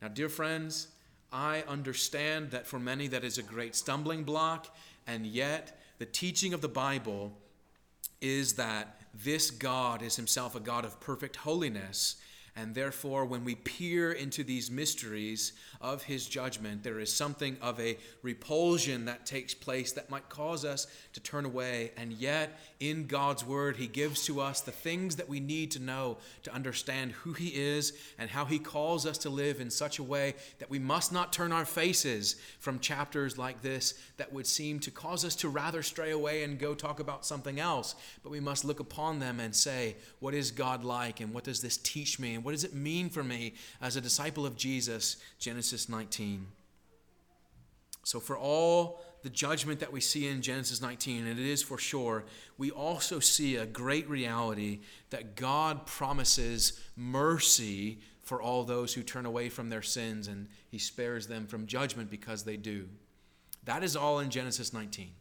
Now, 0.02 0.10
dear 0.10 0.28
friends, 0.28 0.90
I 1.32 1.64
understand 1.70 2.52
that 2.52 2.68
for 2.68 2.80
many 2.80 3.08
that 3.08 3.24
is 3.24 3.38
a 3.38 3.44
great 3.44 3.78
stumbling 3.78 4.26
block, 4.26 4.76
and 5.08 5.26
yet 5.26 5.80
the 6.00 6.06
teaching 6.06 6.54
of 6.54 6.60
the 6.60 6.68
Bible 6.68 7.32
is 8.20 8.56
that 8.56 9.00
this 9.14 9.52
God 9.52 10.02
is 10.02 10.18
himself 10.18 10.54
a 10.54 10.60
God 10.60 10.84
of 10.84 11.00
perfect 11.00 11.38
holiness 11.38 12.18
and 12.56 12.76
therefore, 12.76 13.26
when 13.26 13.44
we 13.44 13.56
peer 13.56 14.12
into 14.12 14.44
these 14.44 14.70
mysteries 14.70 15.54
of 15.82 16.04
his 16.04 16.28
judgment, 16.28 16.84
there 16.84 17.00
is 17.00 17.12
something 17.12 17.58
of 17.64 17.80
a 17.80 17.98
repulsion 18.22 19.06
that 19.06 19.26
takes 19.26 19.56
place 19.56 19.92
that 19.94 20.12
might 20.12 20.30
cause 20.30 20.64
us 20.64 20.86
to 21.14 21.20
turn 21.20 21.46
away. 21.46 21.92
And 21.98 22.14
yet, 22.14 22.60
in 22.80 23.08
God's 23.08 23.44
word, 23.44 23.78
he 23.78 23.88
gives 23.88 24.24
to 24.26 24.40
us 24.40 24.62
the 24.62 24.72
things 24.72 25.16
that 25.16 25.28
we 25.28 25.40
need 25.40 25.72
to 25.72 25.80
know 25.80 26.18
to 26.44 26.54
understand 26.54 27.14
who 27.14 27.34
he 27.34 27.48
is 27.48 27.92
and 28.20 28.30
how 28.30 28.46
he 28.46 28.60
calls 28.60 29.08
us 29.08 29.18
to 29.20 29.32
live 29.32 29.60
in 29.60 29.72
such 29.72 29.98
a 29.98 30.04
way 30.04 30.36
that 30.60 30.70
we 30.70 30.78
must 30.78 31.12
not 31.12 31.34
turn 31.34 31.52
our 31.52 31.66
faces 31.66 32.36
from 32.60 32.78
chapters 32.78 33.36
like 33.36 33.64
this 33.64 33.96
that 34.18 34.32
would 34.32 34.46
seem 34.46 34.80
to 34.82 34.92
cause 34.92 35.26
us 35.26 35.36
to 35.38 35.50
rather 35.50 35.82
stray 35.82 36.12
away 36.12 36.44
and 36.44 36.60
go 36.60 36.76
talk 36.76 37.00
about 37.00 37.26
something 37.26 37.60
else. 37.60 37.96
But 38.22 38.30
we 38.30 38.40
must 38.40 38.64
look 38.64 38.80
upon 38.80 39.18
them 39.18 39.40
and 39.40 39.56
say, 39.56 39.96
What 40.20 40.36
is 40.36 40.52
God 40.52 40.84
like? 40.84 41.20
And 41.20 41.34
what 41.34 41.46
does 41.46 41.60
this 41.60 41.78
teach 41.78 42.20
me? 42.20 42.43
What 42.44 42.52
does 42.52 42.64
it 42.64 42.74
mean 42.74 43.10
for 43.10 43.24
me 43.24 43.54
as 43.82 43.96
a 43.96 44.02
disciple 44.02 44.46
of 44.46 44.56
Jesus? 44.56 45.18
Genesis 45.40 45.90
19. 45.90 46.48
So, 48.04 48.20
for 48.20 48.38
all 48.38 49.02
the 49.24 49.30
judgment 49.30 49.80
that 49.80 49.94
we 49.94 50.02
see 50.02 50.28
in 50.28 50.42
Genesis 50.42 50.82
19, 50.82 51.26
and 51.26 51.40
it 51.40 51.46
is 51.46 51.64
for 51.64 51.78
sure, 51.78 52.26
we 52.58 52.70
also 52.70 53.20
see 53.20 53.56
a 53.56 53.66
great 53.66 54.10
reality 54.10 54.82
that 55.10 55.36
God 55.36 55.86
promises 55.86 56.82
mercy 56.98 58.00
for 58.22 58.42
all 58.42 58.64
those 58.64 58.94
who 58.94 59.04
turn 59.04 59.26
away 59.26 59.48
from 59.50 59.70
their 59.70 59.82
sins, 59.82 60.28
and 60.28 60.48
He 60.70 60.78
spares 60.78 61.28
them 61.28 61.48
from 61.48 61.68
judgment 61.68 62.10
because 62.10 62.44
they 62.44 62.58
do. 62.58 62.90
That 63.64 63.84
is 63.84 63.96
all 63.96 64.20
in 64.20 64.30
Genesis 64.30 64.74
19. 64.74 65.12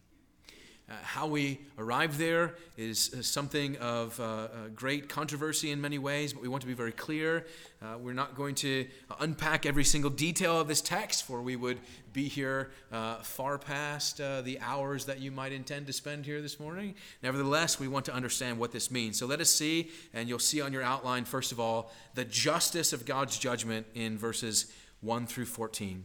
Uh, 0.92 0.94
how 1.04 1.26
we 1.26 1.58
arrive 1.78 2.18
there 2.18 2.54
is, 2.76 3.14
is 3.14 3.26
something 3.26 3.78
of 3.78 4.18
uh, 4.20 4.24
uh, 4.24 4.48
great 4.74 5.08
controversy 5.08 5.70
in 5.70 5.80
many 5.80 5.98
ways, 5.98 6.34
but 6.34 6.42
we 6.42 6.48
want 6.48 6.60
to 6.60 6.66
be 6.66 6.74
very 6.74 6.92
clear. 6.92 7.46
Uh, 7.80 7.96
we're 7.98 8.12
not 8.12 8.34
going 8.34 8.54
to 8.54 8.86
unpack 9.20 9.64
every 9.64 9.84
single 9.84 10.10
detail 10.10 10.60
of 10.60 10.68
this 10.68 10.82
text, 10.82 11.24
for 11.24 11.40
we 11.40 11.56
would 11.56 11.78
be 12.12 12.28
here 12.28 12.72
uh, 12.92 13.14
far 13.22 13.56
past 13.56 14.20
uh, 14.20 14.42
the 14.42 14.60
hours 14.60 15.06
that 15.06 15.18
you 15.18 15.30
might 15.30 15.52
intend 15.52 15.86
to 15.86 15.94
spend 15.94 16.26
here 16.26 16.42
this 16.42 16.60
morning. 16.60 16.94
Nevertheless, 17.22 17.80
we 17.80 17.88
want 17.88 18.04
to 18.04 18.12
understand 18.12 18.58
what 18.58 18.70
this 18.70 18.90
means. 18.90 19.18
So 19.18 19.24
let 19.24 19.40
us 19.40 19.48
see, 19.48 19.90
and 20.12 20.28
you'll 20.28 20.38
see 20.40 20.60
on 20.60 20.74
your 20.74 20.82
outline, 20.82 21.24
first 21.24 21.52
of 21.52 21.60
all, 21.60 21.90
the 22.14 22.26
justice 22.26 22.92
of 22.92 23.06
God's 23.06 23.38
judgment 23.38 23.86
in 23.94 24.18
verses 24.18 24.70
1 25.00 25.26
through 25.26 25.46
14 25.46 26.04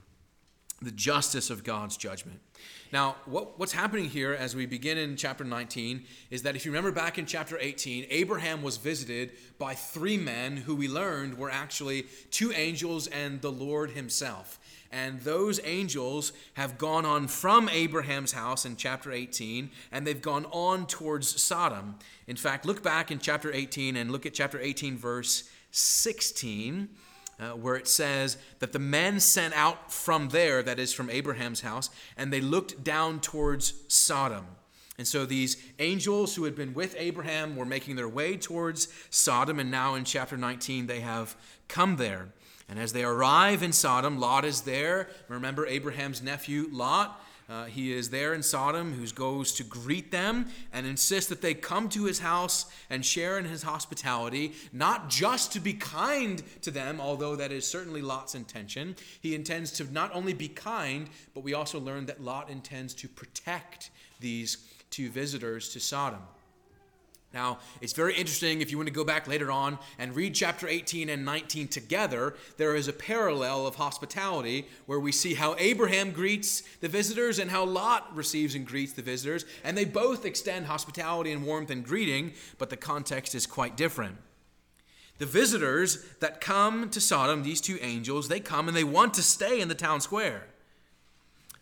the 0.82 0.92
justice 0.92 1.50
of 1.50 1.64
God's 1.64 1.98
judgment. 1.98 2.40
Now, 2.94 3.16
what, 3.26 3.60
what's 3.60 3.74
happening 3.74 4.10
here 4.10 4.34
as 4.34 4.56
we 4.56 4.66
begin 4.66 4.98
in 4.98 5.18
chapter 5.18 5.44
19 5.44 6.06
is 6.30 6.44
that 6.44 6.56
if 6.56 6.66
you 6.66 6.72
remember 6.72 6.92
back 6.92 7.18
in 7.18 7.26
chapter 7.26 7.58
18, 7.60 8.06
Abraham 8.10 8.62
was 8.62 8.78
visited 8.78 9.32
by 9.58 9.74
three 9.74 10.18
men 10.18 10.58
who 10.58 10.76
we 10.76 10.88
learned 10.88 11.38
were 11.38 11.50
actually 11.50 12.04
two 12.32 12.52
angels 12.54 13.08
and 13.08 13.42
the 13.42 13.52
Lord 13.52 13.92
himself. 13.92 14.60
And 14.92 15.20
those 15.22 15.60
angels 15.66 16.32
have 16.54 16.78
gone 16.78 17.06
on 17.06 17.28
from 17.28 17.68
Abraham's 17.68 18.32
house 18.32 18.66
in 18.66 18.78
chapter 18.78 19.12
18, 19.12 19.70
and 19.92 20.08
they've 20.08 20.22
gone 20.22 20.46
on 20.46 20.88
towards 20.88 21.42
Sodom. 21.42 21.96
In 22.26 22.38
fact, 22.38 22.66
look 22.66 22.84
back 22.84 23.12
in 23.12 23.20
chapter 23.20 23.52
18 23.52 23.98
and 23.98 24.12
look 24.12 24.26
at 24.26 24.34
chapter 24.34 24.60
18, 24.60 24.98
verse 24.98 25.50
16 25.72 26.88
uh, 27.40 27.50
where 27.50 27.76
it 27.76 27.88
says 27.88 28.38
that 28.60 28.74
the 28.74 28.80
men 28.80 29.20
sent 29.20 29.54
out 29.54 29.92
from 29.92 30.30
there, 30.30 30.64
that 30.64 30.80
is 30.80 30.94
from 30.94 31.10
Abraham's 31.10 31.62
house, 31.62 31.90
and 32.16 32.32
they 32.32 32.42
looked 32.42 32.84
down 32.84 33.20
towards 33.20 33.74
Sodom. 33.88 34.46
And 34.98 35.08
so 35.08 35.26
these 35.26 35.58
angels 35.78 36.36
who 36.36 36.46
had 36.46 36.56
been 36.56 36.74
with 36.74 36.96
Abraham 36.98 37.56
were 37.56 37.66
making 37.66 37.96
their 37.96 38.10
way 38.10 38.36
towards 38.36 38.88
Sodom, 39.12 39.60
and 39.60 39.70
now 39.70 39.94
in 39.96 40.04
chapter 40.04 40.38
19 40.38 40.88
they 40.88 41.02
have 41.02 41.36
come 41.68 41.98
there. 41.98 42.30
And 42.70 42.80
as 42.80 42.94
they 42.94 43.04
arrive 43.04 43.64
in 43.64 43.72
Sodom, 43.72 44.20
Lot 44.20 44.44
is 44.44 44.62
there. 44.62 45.08
Remember 45.30 45.66
Abraham's 45.66 46.22
nephew, 46.22 46.68
Lot? 46.72 47.22
Uh, 47.50 47.64
he 47.66 47.94
is 47.94 48.10
there 48.10 48.34
in 48.34 48.44
Sodom, 48.44 48.94
who 48.94 49.08
goes 49.08 49.54
to 49.54 49.64
greet 49.64 50.12
them 50.12 50.48
and 50.74 50.86
insists 50.86 51.30
that 51.30 51.42
they 51.42 51.54
come 51.54 51.88
to 51.88 52.04
his 52.04 52.20
house 52.20 52.66
and 52.90 53.06
share 53.06 53.38
in 53.40 53.46
his 53.46 53.64
hospitality, 53.64 54.54
not 54.74 55.10
just 55.10 55.54
to 55.54 55.62
be 55.62 55.74
kind 55.74 56.44
to 56.62 56.72
them, 56.72 57.00
although 57.00 57.38
that 57.38 57.54
is 57.54 57.66
certainly 57.66 58.02
Lot's 58.02 58.36
intention. 58.36 58.98
He 59.22 59.34
intends 59.34 59.72
to 59.74 59.86
not 59.94 60.14
only 60.14 60.34
be 60.34 60.50
kind, 60.50 61.10
but 61.34 61.44
we 61.44 61.54
also 61.54 61.80
learn 61.80 62.06
that 62.08 62.22
Lot 62.22 62.50
intends 62.50 62.94
to 62.96 63.08
protect 63.08 63.92
these 64.20 64.58
two 64.90 65.10
visitors 65.10 65.70
to 65.70 65.80
Sodom. 65.80 66.22
Now, 67.34 67.60
it's 67.82 67.94
very 67.94 68.16
interesting 68.16 68.62
if 68.62 68.72
you 68.72 68.78
want 68.78 68.88
to 68.88 68.94
go 68.94 69.04
back 69.04 69.28
later 69.28 69.52
on 69.52 69.78
and 70.00 70.16
read 70.16 70.34
chapter 70.34 70.68
18 70.68 71.10
and 71.10 71.26
19 71.26 71.68
together. 71.68 72.36
There 72.56 72.74
is 72.74 72.88
a 72.88 72.94
parallel 72.94 73.68
of 73.68 73.76
hospitality 73.76 74.68
where 74.86 75.00
we 75.00 75.12
see 75.12 75.34
how 75.34 75.56
Abraham 75.60 76.12
greets 76.12 76.62
the 76.80 76.88
visitors 76.88 77.38
and 77.38 77.52
how 77.52 77.66
Lot 77.66 78.16
receives 78.16 78.56
and 78.56 78.66
greets 78.66 78.94
the 78.94 79.02
visitors. 79.02 79.46
And 79.64 79.78
they 79.78 79.86
both 79.86 80.26
extend 80.26 80.68
hospitality 80.68 81.32
and 81.32 81.46
warmth 81.46 81.70
and 81.70 81.84
greeting, 81.84 82.34
but 82.58 82.70
the 82.70 82.78
context 82.78 83.36
is 83.36 83.46
quite 83.46 83.76
different. 83.76 84.18
The 85.18 85.26
visitors 85.26 86.06
that 86.20 86.40
come 86.40 86.90
to 86.92 87.02
Sodom, 87.02 87.44
these 87.44 87.60
two 87.60 87.78
angels, 87.82 88.30
they 88.30 88.40
come 88.40 88.68
and 88.68 88.78
they 88.78 88.84
want 88.84 89.14
to 89.16 89.24
stay 89.24 89.60
in 89.60 89.68
the 89.68 89.76
town 89.76 90.00
square. 90.00 90.44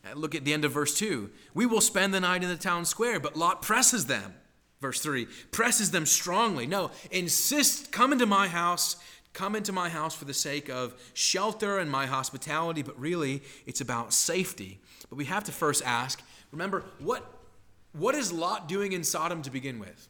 Uh, 0.05 0.13
look 0.13 0.35
at 0.35 0.45
the 0.45 0.53
end 0.53 0.65
of 0.65 0.73
verse 0.73 0.97
2. 0.97 1.31
We 1.53 1.65
will 1.65 1.81
spend 1.81 2.13
the 2.13 2.19
night 2.19 2.43
in 2.43 2.49
the 2.49 2.57
town 2.57 2.85
square, 2.85 3.19
but 3.19 3.35
Lot 3.35 3.61
presses 3.61 4.05
them. 4.05 4.35
Verse 4.81 4.99
3 4.99 5.27
presses 5.51 5.91
them 5.91 6.05
strongly. 6.05 6.67
No, 6.67 6.91
insist, 7.11 7.91
come 7.91 8.11
into 8.11 8.25
my 8.25 8.47
house, 8.47 8.97
come 9.33 9.55
into 9.55 9.71
my 9.71 9.89
house 9.89 10.15
for 10.15 10.25
the 10.25 10.33
sake 10.33 10.69
of 10.69 10.95
shelter 11.13 11.79
and 11.79 11.89
my 11.89 12.05
hospitality, 12.05 12.81
but 12.81 12.99
really 12.99 13.41
it's 13.65 13.81
about 13.81 14.13
safety. 14.13 14.79
But 15.09 15.17
we 15.17 15.25
have 15.25 15.43
to 15.45 15.51
first 15.51 15.83
ask 15.85 16.21
remember, 16.51 16.83
what, 16.99 17.25
what 17.93 18.15
is 18.15 18.31
Lot 18.31 18.67
doing 18.67 18.93
in 18.93 19.03
Sodom 19.03 19.41
to 19.41 19.51
begin 19.51 19.79
with? 19.79 20.07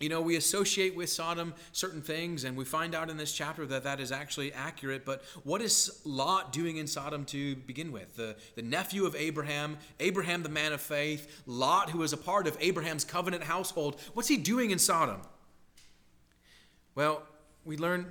You 0.00 0.08
know, 0.08 0.22
we 0.22 0.36
associate 0.36 0.96
with 0.96 1.10
Sodom 1.10 1.52
certain 1.72 2.00
things, 2.00 2.44
and 2.44 2.56
we 2.56 2.64
find 2.64 2.94
out 2.94 3.10
in 3.10 3.18
this 3.18 3.32
chapter 3.32 3.66
that 3.66 3.84
that 3.84 4.00
is 4.00 4.10
actually 4.10 4.50
accurate. 4.50 5.04
But 5.04 5.22
what 5.44 5.60
is 5.60 6.00
Lot 6.06 6.54
doing 6.54 6.78
in 6.78 6.86
Sodom 6.86 7.26
to 7.26 7.54
begin 7.54 7.92
with? 7.92 8.16
The, 8.16 8.34
the 8.54 8.62
nephew 8.62 9.04
of 9.04 9.14
Abraham, 9.14 9.76
Abraham, 10.00 10.42
the 10.42 10.48
man 10.48 10.72
of 10.72 10.80
faith, 10.80 11.42
Lot, 11.46 11.90
who 11.90 12.02
is 12.02 12.14
a 12.14 12.16
part 12.16 12.46
of 12.46 12.56
Abraham's 12.60 13.04
covenant 13.04 13.42
household. 13.42 14.00
What's 14.14 14.28
he 14.28 14.38
doing 14.38 14.70
in 14.70 14.78
Sodom? 14.78 15.20
Well, 16.94 17.22
we 17.66 17.76
learn 17.76 18.06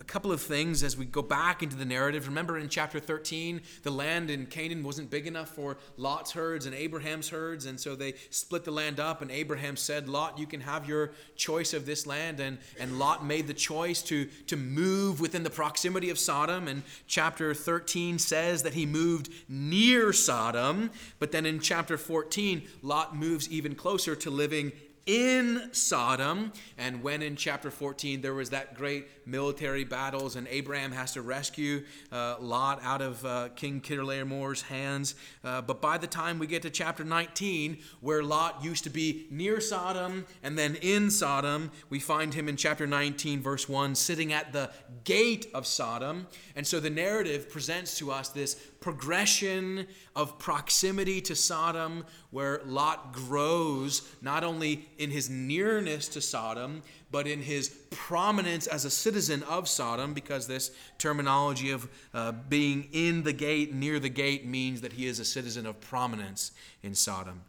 a 0.00 0.04
couple 0.04 0.32
of 0.32 0.40
things 0.40 0.82
as 0.82 0.96
we 0.96 1.04
go 1.04 1.22
back 1.22 1.62
into 1.62 1.76
the 1.76 1.84
narrative. 1.84 2.26
Remember 2.26 2.58
in 2.58 2.68
chapter 2.68 2.98
13, 2.98 3.60
the 3.82 3.90
land 3.90 4.30
in 4.30 4.46
Canaan 4.46 4.82
wasn't 4.82 5.10
big 5.10 5.26
enough 5.26 5.50
for 5.50 5.76
Lot's 5.96 6.32
herds 6.32 6.66
and 6.66 6.74
Abraham's 6.74 7.28
herds, 7.28 7.66
and 7.66 7.78
so 7.78 7.94
they 7.94 8.14
split 8.30 8.64
the 8.64 8.70
land 8.70 8.98
up. 8.98 9.20
And 9.20 9.30
Abraham 9.30 9.76
said, 9.76 10.08
Lot, 10.08 10.38
you 10.38 10.46
can 10.46 10.60
have 10.62 10.88
your 10.88 11.12
choice 11.36 11.74
of 11.74 11.86
this 11.86 12.06
land. 12.06 12.40
And, 12.40 12.58
and 12.78 12.98
Lot 12.98 13.24
made 13.24 13.46
the 13.46 13.54
choice 13.54 14.02
to, 14.04 14.26
to 14.46 14.56
move 14.56 15.20
within 15.20 15.42
the 15.42 15.50
proximity 15.50 16.10
of 16.10 16.18
Sodom. 16.18 16.66
And 16.66 16.82
chapter 17.06 17.54
13 17.54 18.18
says 18.18 18.62
that 18.62 18.74
he 18.74 18.86
moved 18.86 19.30
near 19.48 20.12
Sodom. 20.12 20.90
But 21.18 21.32
then 21.32 21.44
in 21.44 21.60
chapter 21.60 21.98
14, 21.98 22.62
Lot 22.82 23.16
moves 23.16 23.50
even 23.50 23.74
closer 23.74 24.16
to 24.16 24.30
living 24.30 24.72
in 25.10 25.70
Sodom. 25.72 26.52
And 26.78 27.02
when 27.02 27.20
in 27.20 27.34
chapter 27.34 27.68
14 27.68 28.20
there 28.20 28.32
was 28.32 28.50
that 28.50 28.76
great 28.76 29.08
military 29.26 29.82
battles 29.82 30.36
and 30.36 30.46
Abraham 30.46 30.92
has 30.92 31.14
to 31.14 31.22
rescue 31.22 31.82
uh, 32.12 32.36
Lot 32.38 32.80
out 32.84 33.02
of 33.02 33.24
uh, 33.24 33.48
King 33.56 33.80
Chedorlaomer's 33.80 34.62
hands. 34.62 35.16
Uh, 35.42 35.62
but 35.62 35.80
by 35.80 35.98
the 35.98 36.06
time 36.06 36.38
we 36.38 36.46
get 36.46 36.62
to 36.62 36.70
chapter 36.70 37.02
19, 37.02 37.78
where 38.00 38.22
Lot 38.22 38.62
used 38.62 38.84
to 38.84 38.90
be 38.90 39.26
near 39.30 39.60
Sodom 39.60 40.26
and 40.44 40.56
then 40.56 40.76
in 40.76 41.10
Sodom, 41.10 41.72
we 41.88 41.98
find 41.98 42.32
him 42.32 42.48
in 42.48 42.56
chapter 42.56 42.86
19, 42.86 43.42
verse 43.42 43.68
1, 43.68 43.96
sitting 43.96 44.32
at 44.32 44.52
the 44.52 44.70
gate 45.02 45.48
of 45.52 45.66
Sodom. 45.66 46.28
And 46.54 46.64
so 46.64 46.78
the 46.78 46.88
narrative 46.88 47.50
presents 47.50 47.98
to 47.98 48.12
us 48.12 48.28
this 48.28 48.69
progression 48.80 49.86
of 50.16 50.38
proximity 50.38 51.20
to 51.20 51.36
Sodom, 51.36 52.04
where 52.30 52.62
Lot 52.64 53.12
grows 53.12 54.02
not 54.22 54.42
only 54.42 54.88
in 54.98 55.10
his 55.10 55.28
nearness 55.28 56.08
to 56.08 56.20
Sodom, 56.20 56.82
but 57.10 57.26
in 57.26 57.42
his 57.42 57.68
prominence 57.90 58.66
as 58.66 58.84
a 58.84 58.90
citizen 58.90 59.42
of 59.42 59.68
Sodom, 59.68 60.14
because 60.14 60.46
this 60.46 60.70
terminology 60.98 61.70
of 61.70 61.88
uh, 62.14 62.32
being 62.32 62.88
in 62.92 63.22
the 63.22 63.32
gate, 63.32 63.74
near 63.74 63.98
the 63.98 64.08
gate, 64.08 64.46
means 64.46 64.80
that 64.80 64.94
he 64.94 65.06
is 65.06 65.20
a 65.20 65.24
citizen 65.24 65.66
of 65.66 65.80
prominence 65.80 66.52
in 66.82 66.94
Sodom. 66.94 67.42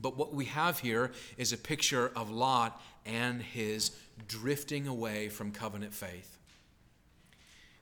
But 0.00 0.16
what 0.16 0.34
we 0.34 0.44
have 0.46 0.78
here 0.78 1.12
is 1.36 1.52
a 1.52 1.56
picture 1.56 2.12
of 2.14 2.30
Lot 2.30 2.80
and 3.04 3.42
his 3.42 3.92
drifting 4.28 4.86
away 4.86 5.28
from 5.28 5.52
covenant 5.52 5.94
faith. 5.94 6.38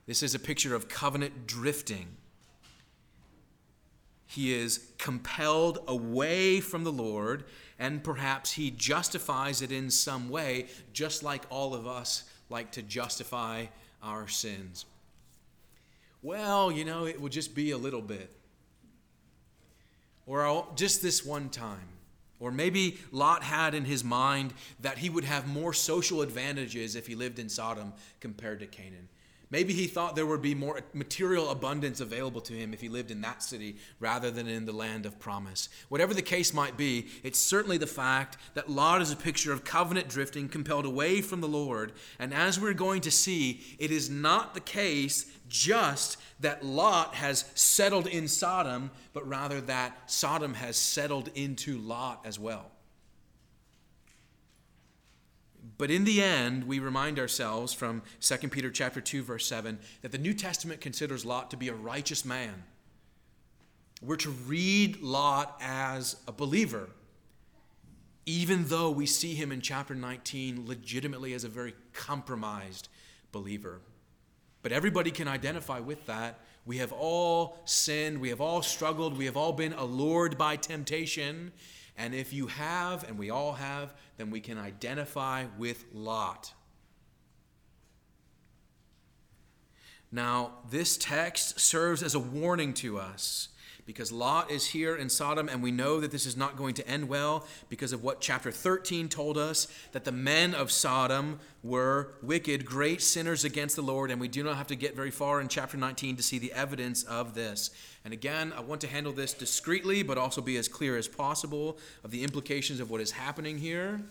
This 0.07 0.23
is 0.23 0.35
a 0.35 0.39
picture 0.39 0.75
of 0.75 0.87
covenant 0.87 1.47
drifting. 1.47 2.07
He 4.35 4.53
is 4.53 4.91
compelled 4.97 5.79
away 5.87 6.59
from 6.59 6.83
the 6.83 6.91
Lord, 6.91 7.45
and 7.79 8.03
perhaps 8.03 8.51
he 8.51 8.69
justifies 8.69 9.61
it 9.61 9.71
in 9.71 9.89
some 9.89 10.27
way, 10.27 10.67
just 10.91 11.23
like 11.23 11.43
all 11.49 11.73
of 11.73 11.87
us 11.87 12.25
like 12.49 12.73
to 12.73 12.81
justify 12.81 13.67
our 14.03 14.27
sins. 14.27 14.83
Well, 16.21 16.69
you 16.69 16.83
know, 16.83 17.05
it 17.05 17.21
will 17.21 17.29
just 17.29 17.55
be 17.55 17.71
a 17.71 17.77
little 17.77 18.01
bit. 18.01 18.29
Or 20.25 20.45
I'll, 20.45 20.69
just 20.75 21.01
this 21.01 21.25
one 21.25 21.47
time. 21.47 21.87
Or 22.41 22.51
maybe 22.51 22.97
Lot 23.13 23.41
had 23.41 23.73
in 23.73 23.85
his 23.85 24.03
mind 24.03 24.53
that 24.81 24.97
he 24.97 25.09
would 25.09 25.23
have 25.23 25.47
more 25.47 25.71
social 25.71 26.21
advantages 26.21 26.97
if 26.97 27.07
he 27.07 27.15
lived 27.15 27.39
in 27.39 27.47
Sodom 27.47 27.93
compared 28.19 28.59
to 28.59 28.65
Canaan. 28.65 29.07
Maybe 29.51 29.73
he 29.73 29.87
thought 29.87 30.15
there 30.15 30.25
would 30.25 30.41
be 30.41 30.55
more 30.55 30.81
material 30.93 31.49
abundance 31.49 31.99
available 31.99 32.41
to 32.41 32.53
him 32.53 32.73
if 32.73 32.81
he 32.81 32.89
lived 32.89 33.11
in 33.11 33.21
that 33.21 33.43
city 33.43 33.77
rather 33.99 34.31
than 34.31 34.47
in 34.47 34.65
the 34.65 34.71
land 34.71 35.05
of 35.05 35.19
promise. 35.19 35.69
Whatever 35.89 36.13
the 36.13 36.21
case 36.21 36.53
might 36.53 36.77
be, 36.77 37.07
it's 37.23 37.39
certainly 37.39 37.77
the 37.77 37.87
fact 37.87 38.37
that 38.55 38.69
Lot 38.69 39.01
is 39.01 39.11
a 39.11 39.15
picture 39.15 39.53
of 39.53 39.63
covenant 39.63 40.09
drifting, 40.09 40.49
compelled 40.49 40.85
away 40.85 41.21
from 41.21 41.41
the 41.41 41.47
Lord. 41.47 41.93
And 42.19 42.33
as 42.33 42.59
we're 42.59 42.73
going 42.73 43.01
to 43.01 43.11
see, 43.11 43.61
it 43.79 43.91
is 43.91 44.09
not 44.09 44.53
the 44.53 44.59
case 44.59 45.31
just 45.47 46.17
that 46.39 46.65
Lot 46.65 47.15
has 47.15 47.45
settled 47.55 48.07
in 48.07 48.27
Sodom, 48.27 48.91
but 49.13 49.27
rather 49.27 49.61
that 49.61 50.09
Sodom 50.09 50.55
has 50.55 50.75
settled 50.75 51.29
into 51.35 51.77
Lot 51.77 52.21
as 52.25 52.39
well. 52.39 52.71
But 55.77 55.91
in 55.91 56.05
the 56.05 56.21
end, 56.21 56.65
we 56.65 56.79
remind 56.79 57.19
ourselves 57.19 57.73
from 57.73 58.01
2 58.21 58.49
Peter 58.49 58.71
chapter 58.71 59.01
2 59.01 59.23
verse 59.23 59.45
7 59.45 59.79
that 60.01 60.11
the 60.11 60.17
New 60.17 60.33
Testament 60.33 60.81
considers 60.81 61.25
Lot 61.25 61.51
to 61.51 61.57
be 61.57 61.67
a 61.67 61.73
righteous 61.73 62.23
man. 62.23 62.63
We're 64.01 64.15
to 64.17 64.29
read 64.29 65.01
Lot 65.01 65.57
as 65.61 66.17
a 66.27 66.31
believer, 66.31 66.89
even 68.25 68.65
though 68.67 68.91
we 68.91 69.05
see 69.05 69.35
him 69.35 69.51
in 69.51 69.61
chapter 69.61 69.95
19 69.95 70.67
legitimately 70.67 71.33
as 71.33 71.43
a 71.43 71.49
very 71.49 71.73
compromised 71.93 72.87
believer. 73.31 73.81
But 74.61 74.71
everybody 74.71 75.11
can 75.11 75.27
identify 75.27 75.79
with 75.79 76.05
that. 76.07 76.39
We 76.65 76.77
have 76.77 76.91
all 76.91 77.59
sinned, 77.65 78.19
we 78.19 78.29
have 78.29 78.41
all 78.41 78.61
struggled, 78.61 79.17
we 79.17 79.25
have 79.25 79.37
all 79.37 79.53
been 79.53 79.73
allured 79.73 80.37
by 80.37 80.55
temptation. 80.55 81.51
And 81.97 82.13
if 82.13 82.33
you 82.33 82.47
have, 82.47 83.07
and 83.07 83.17
we 83.17 83.29
all 83.29 83.53
have, 83.53 83.93
then 84.17 84.29
we 84.29 84.41
can 84.41 84.57
identify 84.57 85.45
with 85.57 85.85
Lot. 85.93 86.53
Now, 90.11 90.51
this 90.69 90.97
text 90.97 91.59
serves 91.59 92.03
as 92.03 92.15
a 92.15 92.19
warning 92.19 92.73
to 92.75 92.97
us 92.97 93.49
because 93.85 94.11
Lot 94.11 94.49
is 94.49 94.67
here 94.67 94.95
in 94.95 95.09
Sodom, 95.09 95.47
and 95.47 95.61
we 95.61 95.71
know 95.71 95.99
that 95.99 96.11
this 96.11 96.25
is 96.25 96.35
not 96.35 96.57
going 96.57 96.73
to 96.75 96.87
end 96.87 97.07
well 97.07 97.45
because 97.69 97.93
of 97.93 98.03
what 98.03 98.19
chapter 98.19 98.51
13 98.51 99.09
told 99.09 99.37
us 99.37 99.67
that 99.91 100.05
the 100.05 100.11
men 100.11 100.55
of 100.55 100.71
Sodom 100.71 101.39
were 101.61 102.15
wicked, 102.21 102.65
great 102.65 103.01
sinners 103.01 103.43
against 103.43 103.75
the 103.75 103.81
Lord, 103.81 104.09
and 104.09 104.19
we 104.19 104.27
do 104.27 104.43
not 104.43 104.57
have 104.57 104.67
to 104.67 104.75
get 104.75 104.95
very 104.95 105.11
far 105.11 105.39
in 105.39 105.47
chapter 105.47 105.77
19 105.77 106.15
to 106.15 106.23
see 106.23 106.39
the 106.39 106.51
evidence 106.53 107.03
of 107.03 107.35
this. 107.35 107.69
And 108.03 108.13
again, 108.13 108.53
I 108.55 108.61
want 108.61 108.81
to 108.81 108.87
handle 108.87 109.13
this 109.13 109.33
discreetly, 109.33 110.03
but 110.03 110.17
also 110.17 110.41
be 110.41 110.57
as 110.57 110.67
clear 110.67 110.97
as 110.97 111.07
possible 111.07 111.77
of 112.03 112.11
the 112.11 112.23
implications 112.23 112.79
of 112.79 112.89
what 112.89 113.01
is 113.01 113.11
happening 113.11 113.57
here. 113.57 114.01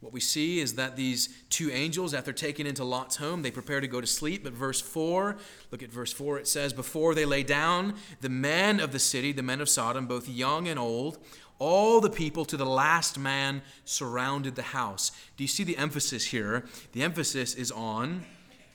What 0.00 0.14
we 0.14 0.20
see 0.20 0.60
is 0.60 0.74
that 0.74 0.96
these 0.96 1.28
two 1.50 1.70
angels, 1.70 2.14
after 2.14 2.32
taken 2.32 2.66
into 2.66 2.84
Lot's 2.84 3.16
home, 3.16 3.42
they 3.42 3.50
prepare 3.50 3.82
to 3.82 3.86
go 3.86 4.00
to 4.00 4.06
sleep. 4.06 4.44
But 4.44 4.54
verse 4.54 4.80
4, 4.80 5.36
look 5.70 5.82
at 5.82 5.92
verse 5.92 6.12
4, 6.12 6.38
it 6.38 6.48
says, 6.48 6.72
Before 6.72 7.14
they 7.14 7.26
lay 7.26 7.42
down, 7.42 7.94
the 8.22 8.30
men 8.30 8.80
of 8.80 8.92
the 8.92 8.98
city, 8.98 9.32
the 9.32 9.42
men 9.42 9.60
of 9.60 9.68
Sodom, 9.68 10.06
both 10.06 10.26
young 10.26 10.68
and 10.68 10.78
old, 10.78 11.18
all 11.58 12.00
the 12.00 12.08
people 12.08 12.46
to 12.46 12.56
the 12.56 12.64
last 12.64 13.18
man 13.18 13.60
surrounded 13.84 14.54
the 14.54 14.62
house. 14.62 15.12
Do 15.36 15.44
you 15.44 15.48
see 15.48 15.64
the 15.64 15.76
emphasis 15.76 16.24
here? 16.24 16.64
The 16.92 17.02
emphasis 17.02 17.54
is 17.54 17.70
on 17.70 18.24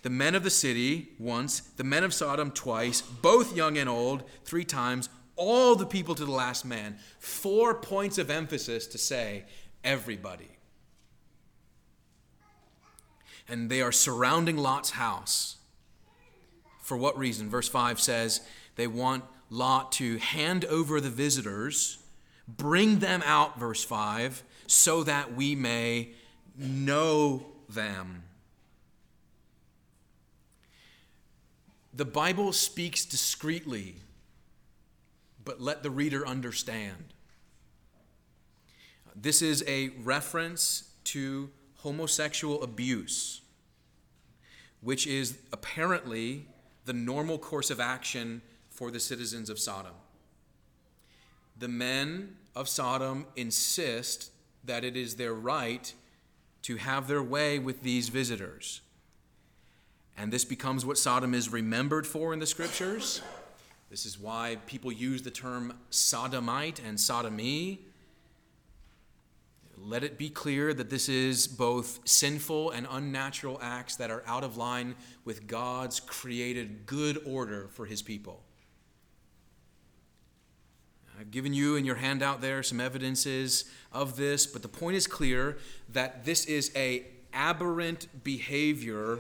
the 0.04 0.12
men 0.12 0.36
of 0.36 0.44
the 0.44 0.52
city 0.52 1.10
once, 1.18 1.62
the 1.62 1.84
men 1.84 2.04
of 2.04 2.14
Sodom 2.14 2.52
twice, 2.52 3.02
both 3.02 3.58
young 3.58 3.80
and 3.80 3.90
old, 3.90 4.24
three 4.44 4.64
times, 4.64 5.10
all 5.36 5.76
the 5.76 5.88
people 5.88 6.14
to 6.14 6.26
the 6.26 6.32
last 6.32 6.64
man. 6.64 6.98
Four 7.18 7.74
points 7.74 8.20
of 8.20 8.30
emphasis 8.30 8.86
to 8.86 9.00
say 9.00 9.46
everybody 9.84 10.55
and 13.48 13.70
they 13.70 13.82
are 13.82 13.92
surrounding 13.92 14.58
Lot's 14.58 14.92
house. 14.92 15.58
For 16.82 16.98
what 16.98 17.18
reason? 17.18 17.50
Verse 17.50 17.68
5 17.68 18.00
says 18.00 18.42
they 18.76 18.88
want 18.88 19.24
Lot 19.50 19.92
to 19.94 20.18
hand 20.18 20.66
over 20.66 21.00
the 21.00 21.10
visitors, 21.10 22.00
bring 22.48 23.00
them 23.00 23.24
out, 23.26 23.60
verse 23.60 23.84
5, 23.84 24.44
so 24.68 25.04
that 25.04 25.36
we 25.36 25.56
may 25.56 26.10
know 26.58 27.46
them. 27.70 28.24
The 31.94 32.06
Bible 32.06 32.52
speaks 32.52 33.06
discreetly, 33.06 33.96
but 35.44 35.62
let 35.62 35.84
the 35.84 35.90
reader 35.90 36.28
understand. 36.28 37.14
This 39.16 39.42
is 39.42 39.64
a 39.66 39.90
reference 40.04 40.90
to 41.06 41.50
homosexual 41.86 42.64
abuse, 42.64 43.42
which 44.82 45.06
is 45.06 45.38
apparently 45.54 46.48
the 46.86 46.94
normal 46.94 47.38
course 47.38 47.70
of 47.70 47.80
action 47.80 48.42
for 48.72 48.90
the 48.90 49.00
citizens 49.00 49.52
of 49.52 49.60
Sodom. 49.60 49.94
The 51.60 51.68
men 51.68 52.38
of 52.56 52.68
Sodom 52.68 53.28
insist 53.36 54.32
that 54.64 54.84
it 54.84 54.98
is 54.98 55.18
their 55.18 55.36
right 55.36 55.94
to 56.64 56.78
have 56.78 57.08
their 57.08 57.22
way 57.22 57.60
with 57.60 57.84
these 57.84 58.10
visitors. 58.10 58.82
And 60.18 60.34
this 60.34 60.44
becomes 60.44 60.88
what 60.88 60.98
Sodom 60.98 61.36
is 61.36 61.52
remembered 61.52 62.08
for 62.08 62.34
in 62.34 62.40
the 62.40 62.48
scriptures. 62.48 63.22
This 63.92 64.08
is 64.08 64.20
why 64.20 64.58
people 64.66 64.92
use 64.92 65.22
the 65.22 65.30
term 65.30 65.78
sodomite 65.92 66.82
and 66.84 67.00
sodomy 67.00 67.86
let 69.86 70.04
it 70.04 70.18
be 70.18 70.30
clear 70.30 70.74
that 70.74 70.90
this 70.90 71.08
is 71.08 71.48
both 71.48 72.00
sinful 72.06 72.72
and 72.72 72.88
unnatural 72.90 73.60
acts 73.62 73.96
that 73.98 74.10
are 74.10 74.24
out 74.26 74.44
of 74.44 74.58
line 74.58 74.96
with 75.26 75.46
God's 75.46 76.00
created 76.00 76.88
good 76.88 77.22
order 77.26 77.68
for 77.68 77.86
his 77.86 78.02
people. 78.02 78.42
I've 81.20 81.30
given 81.30 81.54
you 81.54 81.76
in 81.76 81.86
your 81.86 81.96
handout 81.96 82.42
there 82.42 82.64
some 82.64 82.82
evidences 82.82 83.66
of 83.92 84.18
this, 84.18 84.48
but 84.48 84.64
the 84.64 84.68
point 84.68 84.96
is 84.96 85.06
clear 85.06 85.58
that 85.90 86.26
this 86.26 86.46
is 86.46 86.72
a 86.76 87.06
aberrant 87.32 88.08
behavior 88.24 89.20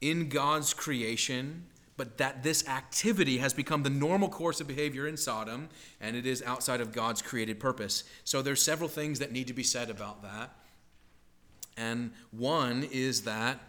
in 0.00 0.28
God's 0.28 0.74
creation, 0.74 1.64
but 1.98 2.16
that 2.16 2.42
this 2.44 2.66
activity 2.68 3.38
has 3.38 3.52
become 3.52 3.82
the 3.82 3.90
normal 3.90 4.28
course 4.28 4.60
of 4.60 4.68
behavior 4.68 5.06
in 5.06 5.16
Sodom, 5.16 5.68
and 6.00 6.16
it 6.16 6.24
is 6.24 6.42
outside 6.44 6.80
of 6.80 6.92
God's 6.92 7.20
created 7.20 7.60
purpose. 7.60 8.04
So 8.24 8.40
there's 8.40 8.62
several 8.62 8.88
things 8.88 9.18
that 9.18 9.32
need 9.32 9.48
to 9.48 9.52
be 9.52 9.64
said 9.64 9.90
about 9.90 10.22
that. 10.22 10.52
And 11.76 12.12
one 12.30 12.88
is 12.90 13.22
that 13.22 13.60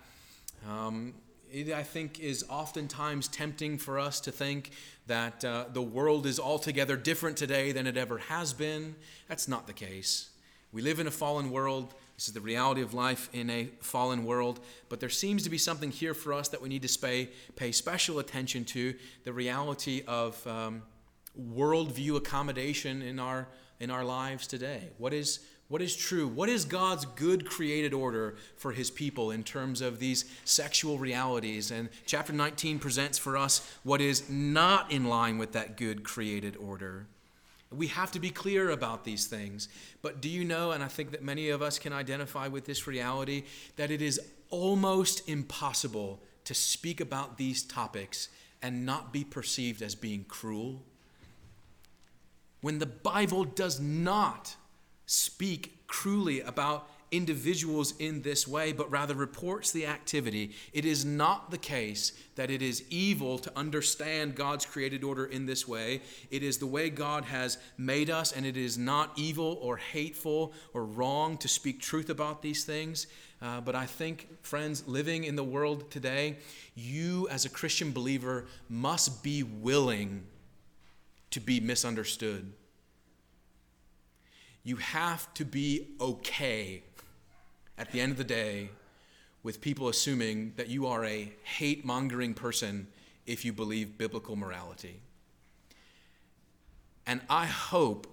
um, 0.69 1.15
it, 1.51 1.73
I 1.73 1.83
think, 1.83 2.19
is 2.19 2.45
oftentimes 2.49 3.27
tempting 3.27 3.79
for 3.79 3.97
us 3.97 4.19
to 4.21 4.31
think 4.31 4.71
that 5.07 5.43
uh, 5.43 5.65
the 5.73 5.81
world 5.81 6.27
is 6.27 6.39
altogether 6.39 6.95
different 6.95 7.35
today 7.35 7.71
than 7.71 7.87
it 7.87 7.97
ever 7.97 8.19
has 8.19 8.53
been. 8.53 8.95
That's 9.27 9.47
not 9.47 9.65
the 9.65 9.73
case. 9.73 10.29
We 10.71 10.83
live 10.83 10.99
in 10.99 11.07
a 11.07 11.11
fallen 11.11 11.49
world. 11.49 11.95
This 12.19 12.27
is 12.27 12.33
the 12.33 12.41
reality 12.41 12.81
of 12.81 12.93
life 12.93 13.29
in 13.31 13.49
a 13.49 13.69
fallen 13.79 14.25
world. 14.25 14.59
But 14.89 14.99
there 14.99 15.07
seems 15.07 15.41
to 15.43 15.49
be 15.49 15.57
something 15.57 15.89
here 15.89 16.13
for 16.13 16.33
us 16.33 16.49
that 16.49 16.61
we 16.61 16.67
need 16.67 16.81
to 16.81 16.99
pay, 16.99 17.29
pay 17.55 17.71
special 17.71 18.19
attention 18.19 18.65
to 18.65 18.93
the 19.23 19.31
reality 19.31 20.03
of 20.05 20.45
um, 20.45 20.81
worldview 21.41 22.17
accommodation 22.17 23.01
in 23.01 23.19
our, 23.19 23.47
in 23.79 23.89
our 23.89 24.03
lives 24.03 24.47
today. 24.47 24.89
What 24.97 25.13
is, 25.13 25.39
what 25.69 25.81
is 25.81 25.95
true? 25.95 26.27
What 26.27 26.49
is 26.49 26.65
God's 26.65 27.05
good 27.05 27.49
created 27.49 27.93
order 27.93 28.35
for 28.57 28.73
his 28.73 28.91
people 28.91 29.31
in 29.31 29.41
terms 29.41 29.79
of 29.79 29.99
these 29.99 30.25
sexual 30.43 30.97
realities? 30.97 31.71
And 31.71 31.87
chapter 32.05 32.33
19 32.33 32.79
presents 32.79 33.17
for 33.17 33.37
us 33.37 33.65
what 33.83 34.01
is 34.01 34.29
not 34.29 34.91
in 34.91 35.05
line 35.05 35.37
with 35.37 35.53
that 35.53 35.77
good 35.77 36.03
created 36.03 36.57
order. 36.57 37.07
We 37.71 37.87
have 37.87 38.11
to 38.13 38.19
be 38.19 38.31
clear 38.31 38.71
about 38.71 39.03
these 39.03 39.27
things. 39.27 39.69
But 40.01 40.21
do 40.21 40.29
you 40.29 40.43
know, 40.43 40.71
and 40.71 40.83
I 40.83 40.87
think 40.87 41.11
that 41.11 41.23
many 41.23 41.49
of 41.49 41.61
us 41.61 41.77
can 41.77 41.93
identify 41.93 42.47
with 42.47 42.65
this 42.65 42.87
reality, 42.87 43.43
that 43.75 43.91
it 43.91 44.01
is 44.01 44.19
almost 44.49 45.27
impossible 45.29 46.21
to 46.45 46.53
speak 46.53 46.99
about 46.99 47.37
these 47.37 47.61
topics 47.61 48.29
and 48.61 48.85
not 48.85 49.13
be 49.13 49.23
perceived 49.23 49.81
as 49.81 49.93
being 49.93 50.25
cruel? 50.27 50.81
When 52.61 52.79
the 52.79 52.87
Bible 52.87 53.45
does 53.45 53.79
not 53.79 54.55
speak 55.05 55.87
cruelly 55.87 56.41
about 56.41 56.89
individuals 57.11 57.93
in 57.99 58.21
this 58.21 58.47
way, 58.47 58.71
but 58.71 58.89
rather 58.91 59.13
reports 59.13 59.71
the 59.71 59.85
activity. 59.85 60.51
It 60.73 60.85
is 60.85 61.05
not 61.05 61.51
the 61.51 61.57
case 61.57 62.13
that 62.35 62.49
it 62.51 62.61
is 62.61 62.83
evil 62.89 63.39
to 63.39 63.51
understand 63.57 64.35
God's 64.35 64.65
created 64.65 65.03
order 65.03 65.25
in 65.25 65.45
this 65.45 65.67
way. 65.67 66.01
It 66.31 66.43
is 66.43 66.57
the 66.57 66.67
way 66.67 66.89
God 66.89 67.25
has 67.25 67.57
made 67.77 68.09
us, 68.09 68.31
and 68.31 68.45
it 68.45 68.57
is 68.57 68.77
not 68.77 69.11
evil 69.15 69.57
or 69.61 69.77
hateful 69.77 70.53
or 70.73 70.85
wrong 70.85 71.37
to 71.37 71.47
speak 71.47 71.81
truth 71.81 72.09
about 72.09 72.41
these 72.41 72.63
things. 72.63 73.07
Uh, 73.41 73.61
but 73.61 73.75
I 73.75 73.85
think, 73.85 74.27
friends, 74.41 74.87
living 74.87 75.23
in 75.23 75.35
the 75.35 75.43
world 75.43 75.89
today, 75.91 76.37
you 76.75 77.27
as 77.29 77.45
a 77.45 77.49
Christian 77.49 77.91
believer 77.91 78.45
must 78.67 79.23
be 79.23 79.43
willing 79.43 80.23
to 81.31 81.39
be 81.39 81.59
misunderstood 81.59 82.51
you 84.63 84.75
have 84.75 85.33
to 85.33 85.45
be 85.45 85.87
okay 85.99 86.83
at 87.79 87.91
the 87.91 88.01
end 88.01 88.11
of 88.11 88.17
the 88.17 88.23
day 88.23 88.69
with 89.41 89.61
people 89.61 89.87
assuming 89.87 90.53
that 90.57 90.67
you 90.67 90.85
are 90.85 91.05
a 91.05 91.31
hate 91.43 91.85
mongering 91.85 92.33
person 92.33 92.87
if 93.25 93.45
you 93.45 93.53
believe 93.53 93.97
biblical 93.97 94.35
morality. 94.35 94.99
And 97.07 97.21
I 97.29 97.45
hope 97.45 98.05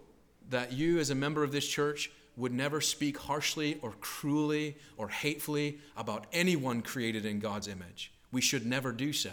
that 0.48 0.72
you, 0.72 1.00
as 1.00 1.10
a 1.10 1.14
member 1.14 1.42
of 1.42 1.50
this 1.50 1.66
church, 1.66 2.10
would 2.36 2.52
never 2.52 2.80
speak 2.80 3.18
harshly 3.18 3.78
or 3.82 3.92
cruelly 4.00 4.76
or 4.96 5.08
hatefully 5.08 5.78
about 5.96 6.26
anyone 6.32 6.80
created 6.80 7.26
in 7.26 7.40
God's 7.40 7.66
image. 7.66 8.12
We 8.30 8.40
should 8.40 8.64
never 8.64 8.92
do 8.92 9.12
so. 9.12 9.32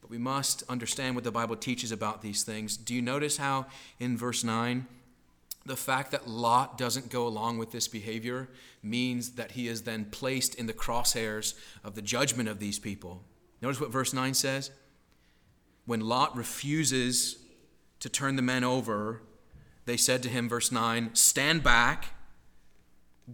But 0.00 0.10
we 0.10 0.18
must 0.18 0.64
understand 0.68 1.14
what 1.14 1.24
the 1.24 1.30
Bible 1.30 1.56
teaches 1.56 1.92
about 1.92 2.22
these 2.22 2.42
things. 2.42 2.76
Do 2.76 2.94
you 2.94 3.02
notice 3.02 3.36
how 3.36 3.66
in 4.00 4.16
verse 4.16 4.42
9 4.42 4.86
the 5.66 5.76
fact 5.76 6.10
that 6.10 6.28
Lot 6.28 6.76
doesn't 6.76 7.10
go 7.10 7.26
along 7.26 7.58
with 7.58 7.72
this 7.72 7.88
behavior 7.88 8.48
means 8.82 9.32
that 9.32 9.52
he 9.52 9.66
is 9.66 9.82
then 9.82 10.04
placed 10.06 10.54
in 10.54 10.66
the 10.66 10.72
crosshairs 10.72 11.54
of 11.82 11.94
the 11.94 12.02
judgment 12.02 12.48
of 12.48 12.58
these 12.58 12.78
people. 12.78 13.22
Notice 13.62 13.80
what 13.80 13.90
verse 13.90 14.12
9 14.12 14.34
says. 14.34 14.70
When 15.86 16.00
Lot 16.00 16.36
refuses 16.36 17.38
to 18.00 18.08
turn 18.08 18.36
the 18.36 18.42
men 18.42 18.62
over, 18.64 19.22
they 19.86 19.96
said 19.96 20.22
to 20.24 20.28
him, 20.28 20.48
verse 20.48 20.70
9, 20.70 21.14
Stand 21.14 21.62
back, 21.62 22.08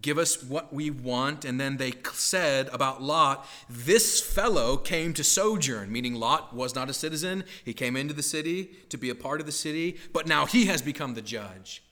give 0.00 0.18
us 0.18 0.42
what 0.42 0.72
we 0.72 0.90
want. 0.90 1.44
And 1.44 1.60
then 1.60 1.76
they 1.76 1.94
said 2.12 2.68
about 2.72 3.02
Lot, 3.02 3.46
This 3.68 4.20
fellow 4.20 4.76
came 4.76 5.14
to 5.14 5.24
sojourn, 5.24 5.90
meaning 5.90 6.14
Lot 6.14 6.54
was 6.54 6.76
not 6.76 6.90
a 6.90 6.94
citizen. 6.94 7.42
He 7.64 7.74
came 7.74 7.96
into 7.96 8.14
the 8.14 8.22
city 8.22 8.70
to 8.88 8.98
be 8.98 9.10
a 9.10 9.16
part 9.16 9.40
of 9.40 9.46
the 9.46 9.52
city, 9.52 9.98
but 10.12 10.28
now 10.28 10.46
he 10.46 10.66
has 10.66 10.80
become 10.80 11.14
the 11.14 11.22
judge. 11.22 11.82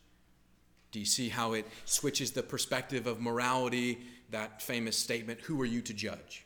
Do 0.91 0.99
you 0.99 1.05
see 1.05 1.29
how 1.29 1.53
it 1.53 1.67
switches 1.85 2.33
the 2.33 2.43
perspective 2.43 3.07
of 3.07 3.21
morality? 3.21 3.99
That 4.31 4.63
famous 4.63 4.97
statement, 4.97 5.41
Who 5.43 5.61
are 5.61 5.67
you 5.67 5.81
to 5.83 5.95
judge? 5.95 6.45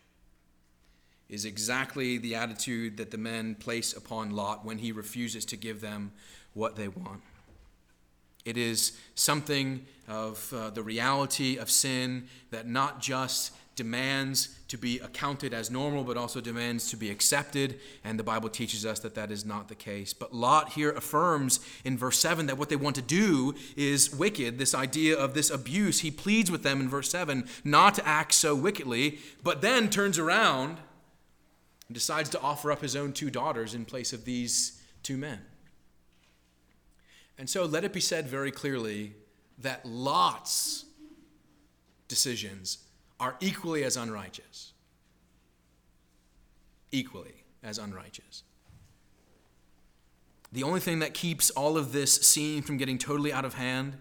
is 1.29 1.47
exactly 1.47 2.19
the 2.19 2.35
attitude 2.35 2.99
that 2.99 3.11
the 3.11 3.17
men 3.17 3.55
place 3.55 3.97
upon 3.97 4.31
Lot 4.33 4.67
when 4.67 4.77
he 4.79 4.93
refuses 4.93 5.47
to 5.47 5.57
give 5.57 5.81
them 5.81 6.13
what 6.53 6.77
they 6.77 6.89
want. 6.89 7.23
It 8.45 8.59
is 8.59 8.99
something 9.15 9.87
of 10.07 10.53
uh, 10.53 10.69
the 10.71 10.83
reality 10.83 11.57
of 11.57 11.71
sin 11.71 12.29
that 12.51 12.69
not 12.69 13.01
just 13.01 13.53
demands 13.75 14.59
to 14.69 14.77
be 14.77 14.99
accounted 15.01 15.55
as 15.55 15.71
normal, 15.71 16.05
but 16.05 16.17
also 16.17 16.41
demands 16.41 16.91
to 16.91 16.97
be 16.97 17.11
accepted. 17.11 17.81
And 18.05 18.19
the 18.19 18.25
Bible 18.25 18.49
teaches 18.49 18.85
us 18.85 19.01
that 19.01 19.15
that 19.15 19.31
is 19.31 19.45
not 19.45 19.69
the 19.69 19.75
case. 19.75 20.13
But 20.13 20.35
Lot 20.35 20.73
here 20.73 20.91
affirms 20.91 21.61
in 21.85 21.97
verse 21.97 22.19
7 22.19 22.47
that 22.47 22.59
what 22.59 22.69
they 22.69 22.77
want 22.77 22.97
to 22.97 23.03
do 23.03 23.55
is 23.77 24.15
wicked. 24.15 24.59
This 24.59 24.75
idea 24.75 25.17
of 25.17 25.35
this 25.35 25.51
abuse, 25.51 26.01
he 26.01 26.11
pleads 26.11 26.51
with 26.51 26.63
them 26.63 26.81
in 26.81 26.89
verse 26.89 27.11
7 27.11 27.49
not 27.65 27.95
to 27.95 28.07
act 28.07 28.35
so 28.35 28.55
wickedly, 28.55 29.19
but 29.43 29.63
then 29.63 29.89
turns 29.89 30.19
around 30.19 30.79
and 31.89 31.95
decides 31.95 32.29
to 32.31 32.41
offer 32.41 32.71
up 32.71 32.83
his 32.83 32.95
own 32.95 33.13
two 33.13 33.31
daughters 33.31 33.75
in 33.75 33.85
place 33.85 34.13
of 34.13 34.25
these 34.25 34.81
two 35.03 35.17
men. 35.17 35.41
And 37.39 37.49
so 37.49 37.65
let 37.65 37.85
it 37.85 37.93
be 37.93 38.01
said 38.01 38.29
very 38.29 38.51
clearly 38.51 39.15
that 39.59 39.85
Lot's 39.87 40.85
decisions 42.09 42.79
are 43.23 43.37
equally 43.39 43.85
as 43.85 43.97
unrighteous. 43.97 44.73
Equally 46.91 47.45
as 47.63 47.79
unrighteous. 47.79 48.43
The 50.51 50.65
only 50.65 50.81
thing 50.81 50.99
that 50.99 51.15
keeps 51.15 51.49
all 51.51 51.79
of 51.79 51.93
this 51.93 52.17
scene 52.17 52.63
from 52.63 52.79
getting 52.79 52.99
totally 52.99 53.33
out 53.33 53.45
of 53.45 53.55
hand 53.55 53.99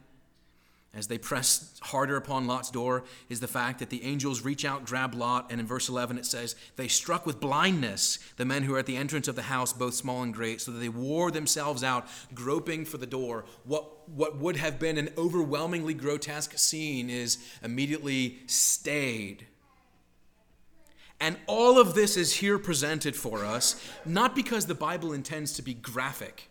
as 0.94 1.08
they 1.08 1.18
press 1.18 1.80
harder 1.84 2.18
upon 2.18 2.48
Lot's 2.48 2.70
door 2.70 3.06
is 3.30 3.40
the 3.40 3.48
fact 3.48 3.80
that 3.80 3.90
the 3.90 4.04
angels 4.04 4.42
reach 4.42 4.66
out, 4.66 4.86
grab 4.86 5.14
Lot, 5.14 5.50
and 5.50 5.62
in 5.62 5.66
verse 5.66 5.88
11 5.88 6.18
it 6.18 6.26
says, 6.26 6.56
They 6.76 6.90
struck 6.90 7.26
with 7.26 7.40
blindness 7.40 8.20
the 8.36 8.44
men 8.44 8.64
who 8.64 8.74
were 8.74 8.80
at 8.80 8.88
the 8.88 8.98
entrance 8.98 9.30
of 9.30 9.38
the 9.38 9.44
house, 9.44 9.72
both 9.72 9.94
small 9.94 10.22
and 10.22 10.34
great, 10.34 10.60
so 10.60 10.72
that 10.72 10.80
they 10.80 10.90
wore 10.90 11.32
themselves 11.32 11.82
out, 11.82 12.08
groping 12.34 12.84
for 12.84 12.98
the 12.98 13.06
door. 13.06 13.46
What, 13.64 14.10
what 14.10 14.38
would 14.40 14.58
have 14.58 14.80
been 14.80 14.98
an 14.98 15.10
overwhelmingly 15.18 15.94
grotesque 15.94 16.58
scene 16.58 17.10
is 17.10 17.38
immediately 17.64 18.40
stayed. 18.48 19.48
And 21.22 21.38
all 21.48 21.80
of 21.80 21.94
this 21.94 22.18
is 22.18 22.34
here 22.34 22.60
presented 22.60 23.16
for 23.16 23.46
us, 23.46 23.82
not 24.06 24.36
because 24.36 24.66
the 24.66 24.76
Bible 24.76 25.14
intends 25.14 25.54
to 25.54 25.62
be 25.62 25.74
graphic, 25.74 26.50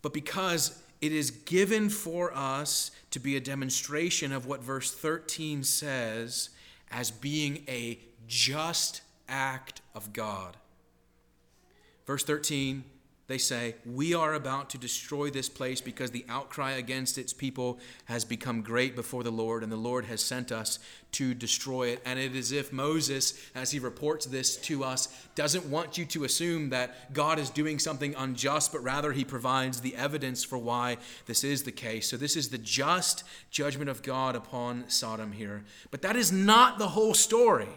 but 0.00 0.12
because 0.12 0.82
it 1.02 1.12
is 1.12 1.30
given 1.30 1.88
for 1.90 2.34
us 2.34 2.92
to 3.12 3.20
be 3.20 3.36
a 3.36 3.40
demonstration 3.40 4.32
of 4.32 4.46
what 4.46 4.62
verse 4.62 4.90
13 4.90 5.62
says 5.62 6.50
as 6.90 7.10
being 7.10 7.62
a 7.68 7.98
just 8.26 9.02
act 9.28 9.80
of 9.94 10.12
God. 10.12 10.56
Verse 12.06 12.24
13 12.24 12.84
they 13.32 13.38
say, 13.38 13.76
We 13.86 14.12
are 14.12 14.34
about 14.34 14.68
to 14.70 14.78
destroy 14.78 15.30
this 15.30 15.48
place 15.48 15.80
because 15.80 16.10
the 16.10 16.26
outcry 16.28 16.72
against 16.72 17.16
its 17.16 17.32
people 17.32 17.78
has 18.04 18.26
become 18.26 18.60
great 18.60 18.94
before 18.94 19.22
the 19.22 19.30
Lord, 19.30 19.62
and 19.62 19.72
the 19.72 19.76
Lord 19.76 20.04
has 20.04 20.20
sent 20.20 20.52
us 20.52 20.78
to 21.12 21.32
destroy 21.32 21.88
it. 21.88 22.02
And 22.04 22.18
it 22.18 22.36
is 22.36 22.52
if 22.52 22.72
Moses, 22.72 23.34
as 23.54 23.70
he 23.70 23.78
reports 23.78 24.26
this 24.26 24.56
to 24.58 24.84
us, 24.84 25.08
doesn't 25.34 25.64
want 25.64 25.96
you 25.96 26.04
to 26.06 26.24
assume 26.24 26.68
that 26.70 27.14
God 27.14 27.38
is 27.38 27.48
doing 27.48 27.78
something 27.78 28.14
unjust, 28.16 28.70
but 28.70 28.82
rather 28.82 29.12
he 29.12 29.24
provides 29.24 29.80
the 29.80 29.96
evidence 29.96 30.44
for 30.44 30.58
why 30.58 30.98
this 31.24 31.42
is 31.42 31.62
the 31.62 31.72
case. 31.72 32.10
So, 32.10 32.18
this 32.18 32.36
is 32.36 32.50
the 32.50 32.58
just 32.58 33.24
judgment 33.50 33.88
of 33.88 34.02
God 34.02 34.36
upon 34.36 34.90
Sodom 34.90 35.32
here. 35.32 35.64
But 35.90 36.02
that 36.02 36.16
is 36.16 36.30
not 36.30 36.78
the 36.78 36.88
whole 36.88 37.14
story. 37.14 37.68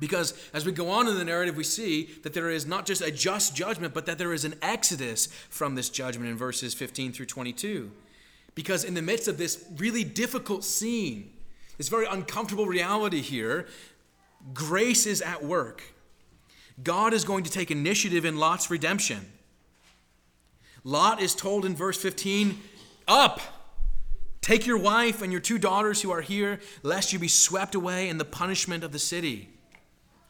Because 0.00 0.34
as 0.52 0.66
we 0.66 0.72
go 0.72 0.90
on 0.90 1.06
in 1.06 1.16
the 1.16 1.24
narrative, 1.24 1.56
we 1.56 1.64
see 1.64 2.10
that 2.22 2.34
there 2.34 2.50
is 2.50 2.66
not 2.66 2.86
just 2.86 3.02
a 3.02 3.10
just 3.10 3.54
judgment, 3.54 3.94
but 3.94 4.06
that 4.06 4.18
there 4.18 4.32
is 4.32 4.44
an 4.44 4.54
exodus 4.62 5.26
from 5.48 5.74
this 5.74 5.88
judgment 5.88 6.30
in 6.30 6.36
verses 6.36 6.74
15 6.74 7.12
through 7.12 7.26
22. 7.26 7.90
Because 8.54 8.84
in 8.84 8.94
the 8.94 9.02
midst 9.02 9.28
of 9.28 9.38
this 9.38 9.64
really 9.76 10.04
difficult 10.04 10.64
scene, 10.64 11.30
this 11.78 11.88
very 11.88 12.06
uncomfortable 12.06 12.66
reality 12.66 13.20
here, 13.20 13.66
grace 14.52 15.06
is 15.06 15.22
at 15.22 15.44
work. 15.44 15.82
God 16.82 17.12
is 17.12 17.24
going 17.24 17.44
to 17.44 17.50
take 17.50 17.70
initiative 17.70 18.24
in 18.24 18.38
Lot's 18.38 18.70
redemption. 18.70 19.30
Lot 20.84 21.20
is 21.20 21.34
told 21.34 21.64
in 21.64 21.76
verse 21.76 22.00
15, 22.00 22.58
Up! 23.06 23.40
Take 24.40 24.66
your 24.66 24.78
wife 24.78 25.22
and 25.22 25.30
your 25.30 25.40
two 25.40 25.58
daughters 25.58 26.02
who 26.02 26.10
are 26.10 26.20
here, 26.20 26.58
lest 26.82 27.12
you 27.12 27.18
be 27.20 27.28
swept 27.28 27.76
away 27.76 28.08
in 28.08 28.18
the 28.18 28.24
punishment 28.24 28.82
of 28.82 28.90
the 28.90 28.98
city. 28.98 29.48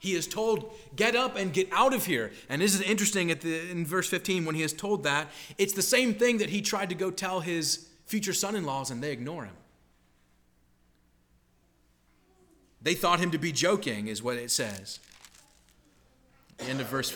He 0.02 0.14
is 0.14 0.26
told, 0.26 0.74
Get 0.96 1.14
up 1.14 1.36
and 1.36 1.52
get 1.52 1.68
out 1.70 1.94
of 1.94 2.06
here. 2.06 2.32
And 2.48 2.60
this 2.60 2.74
is 2.74 2.80
interesting 2.80 3.30
at 3.30 3.40
the, 3.40 3.70
in 3.70 3.86
verse 3.86 4.08
15 4.08 4.44
when 4.44 4.56
he 4.56 4.64
is 4.64 4.72
told 4.72 5.04
that. 5.04 5.30
It's 5.58 5.74
the 5.74 5.80
same 5.80 6.12
thing 6.12 6.38
that 6.38 6.50
he 6.50 6.60
tried 6.60 6.88
to 6.88 6.96
go 6.96 7.12
tell 7.12 7.38
his 7.38 7.86
future 8.04 8.32
son 8.32 8.56
in 8.56 8.64
laws, 8.64 8.90
and 8.90 9.00
they 9.00 9.12
ignore 9.12 9.44
him. 9.44 9.54
They 12.82 12.94
thought 12.94 13.20
him 13.20 13.30
to 13.30 13.38
be 13.38 13.52
joking, 13.52 14.08
is 14.08 14.24
what 14.24 14.36
it 14.36 14.50
says. 14.50 14.98
The 16.58 16.64
end 16.64 16.80
of 16.80 16.88
verse 16.88 17.08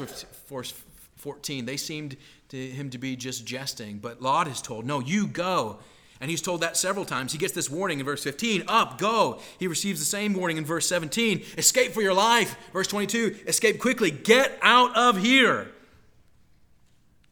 14, 1.17 1.67
they 1.67 1.77
seemed 1.77 2.17
to 2.51 2.57
him 2.57 2.89
to 2.91 2.99
be 2.99 3.17
just 3.17 3.45
jesting. 3.45 3.99
But 3.99 4.23
Lot 4.23 4.47
is 4.47 4.63
told, 4.63 4.87
No, 4.87 5.01
you 5.01 5.27
go. 5.27 5.81
And 6.21 6.31
he's 6.31 6.41
told 6.41 6.63
that 6.63 6.77
several 6.77 7.05
times. 7.05 7.33
He 7.33 7.39
gets 7.39 7.53
this 7.53 7.71
warning 7.71 8.01
in 8.01 8.07
verse 8.07 8.25
15 8.25 8.65
up, 8.69 8.99
go. 8.99 9.41
He 9.59 9.67
receives 9.67 10.01
the 10.01 10.07
same 10.07 10.33
warning 10.33 10.57
in 10.57 10.65
verse 10.65 10.89
17 10.89 11.43
escape 11.59 11.93
for 11.93 12.03
your 12.03 12.15
life. 12.15 12.57
Verse 12.73 12.87
22 12.87 13.37
escape 13.47 13.79
quickly, 13.81 14.11
get 14.11 14.59
out 14.63 14.97
of 14.97 15.19
here. 15.19 15.69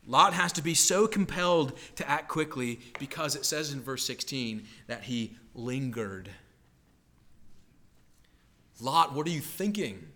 Lot 0.07 0.35
has 0.35 0.53
to 0.53 0.63
be 0.63 0.75
so 0.75 1.07
compelled 1.07 1.73
to 1.97 2.09
act 2.09 2.29
quickly 2.29 2.81
because 2.99 3.37
it 3.37 3.47
says 3.47 3.73
in 3.73 3.81
verse 3.81 4.05
16 4.05 4.67
that 4.87 5.05
he 5.05 5.37
lingered. 5.55 6.29
Lot, 8.81 9.15
what 9.15 9.27
are 9.27 9.31
you 9.31 9.41
thinking? 9.41 10.09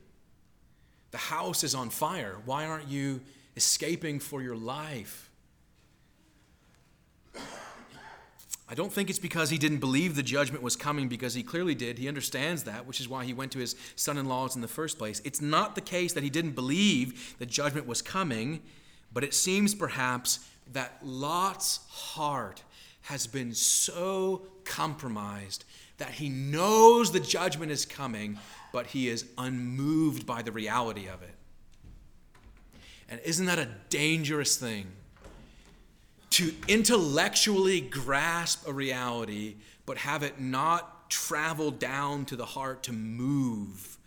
The 1.10 1.18
house 1.18 1.64
is 1.64 1.74
on 1.74 1.88
fire. 1.88 2.36
Why 2.44 2.66
aren't 2.66 2.88
you 2.88 3.22
escaping 3.56 4.20
for 4.20 4.42
your 4.42 4.56
life? 4.56 5.30
I 8.70 8.74
don't 8.74 8.92
think 8.92 9.08
it's 9.08 9.18
because 9.18 9.48
he 9.48 9.56
didn't 9.56 9.78
believe 9.78 10.14
the 10.14 10.22
judgment 10.22 10.62
was 10.62 10.76
coming, 10.76 11.08
because 11.08 11.32
he 11.32 11.42
clearly 11.42 11.74
did. 11.74 11.98
He 11.98 12.06
understands 12.06 12.64
that, 12.64 12.86
which 12.86 13.00
is 13.00 13.08
why 13.08 13.24
he 13.24 13.32
went 13.32 13.52
to 13.52 13.58
his 13.58 13.74
son 13.96 14.18
in 14.18 14.26
laws 14.26 14.54
in 14.54 14.60
the 14.60 14.68
first 14.68 14.98
place. 14.98 15.22
It's 15.24 15.40
not 15.40 15.74
the 15.74 15.80
case 15.80 16.12
that 16.12 16.22
he 16.22 16.28
didn't 16.28 16.52
believe 16.52 17.36
the 17.38 17.46
judgment 17.46 17.86
was 17.86 18.02
coming, 18.02 18.60
but 19.12 19.24
it 19.24 19.32
seems 19.32 19.74
perhaps 19.74 20.40
that 20.72 20.98
Lot's 21.02 21.80
heart 21.88 22.62
has 23.02 23.26
been 23.26 23.54
so 23.54 24.42
compromised 24.64 25.64
that 25.96 26.10
he 26.10 26.28
knows 26.28 27.10
the 27.10 27.20
judgment 27.20 27.72
is 27.72 27.86
coming, 27.86 28.38
but 28.70 28.88
he 28.88 29.08
is 29.08 29.24
unmoved 29.38 30.26
by 30.26 30.42
the 30.42 30.52
reality 30.52 31.08
of 31.08 31.22
it. 31.22 31.34
And 33.08 33.18
isn't 33.24 33.46
that 33.46 33.58
a 33.58 33.68
dangerous 33.88 34.56
thing? 34.58 34.88
To 36.38 36.54
intellectually 36.68 37.80
grasp 37.80 38.68
a 38.68 38.72
reality, 38.72 39.56
but 39.86 39.98
have 39.98 40.22
it 40.22 40.40
not 40.40 41.10
travel 41.10 41.72
down 41.72 42.26
to 42.26 42.36
the 42.36 42.44
heart 42.44 42.84
to 42.84 42.92
move, 42.92 43.98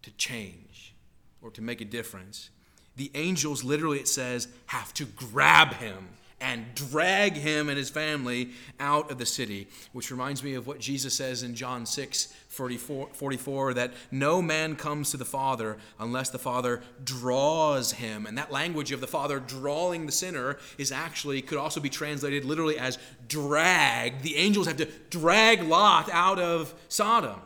to 0.00 0.10
change, 0.12 0.94
or 1.42 1.50
to 1.50 1.60
make 1.60 1.82
a 1.82 1.84
difference. 1.84 2.48
The 2.96 3.10
angels, 3.14 3.64
literally, 3.64 3.98
it 3.98 4.08
says, 4.08 4.48
have 4.64 4.94
to 4.94 5.04
grab 5.04 5.74
him 5.74 6.08
and 6.40 6.74
drag 6.74 7.34
him 7.34 7.68
and 7.68 7.76
his 7.76 7.90
family 7.90 8.52
out 8.80 9.10
of 9.10 9.18
the 9.18 9.26
city, 9.26 9.68
which 9.92 10.10
reminds 10.10 10.42
me 10.42 10.54
of 10.54 10.66
what 10.66 10.80
Jesus 10.80 11.12
says 11.12 11.42
in 11.42 11.54
John 11.54 11.84
6 11.84 12.34
44, 12.52 13.08
44, 13.14 13.74
that 13.74 13.94
no 14.10 14.42
man 14.42 14.76
comes 14.76 15.10
to 15.10 15.16
the 15.16 15.24
Father 15.24 15.78
unless 15.98 16.28
the 16.28 16.38
Father 16.38 16.82
draws 17.02 17.92
him. 17.92 18.26
And 18.26 18.36
that 18.36 18.52
language 18.52 18.92
of 18.92 19.00
the 19.00 19.06
Father 19.06 19.40
drawing 19.40 20.04
the 20.04 20.12
sinner 20.12 20.58
is 20.76 20.92
actually, 20.92 21.40
could 21.40 21.56
also 21.56 21.80
be 21.80 21.88
translated 21.88 22.44
literally 22.44 22.78
as 22.78 22.98
drag. 23.26 24.20
The 24.20 24.36
angels 24.36 24.66
have 24.66 24.76
to 24.76 24.88
drag 25.08 25.62
Lot 25.62 26.10
out 26.10 26.38
of 26.38 26.74
Sodom 26.88 27.40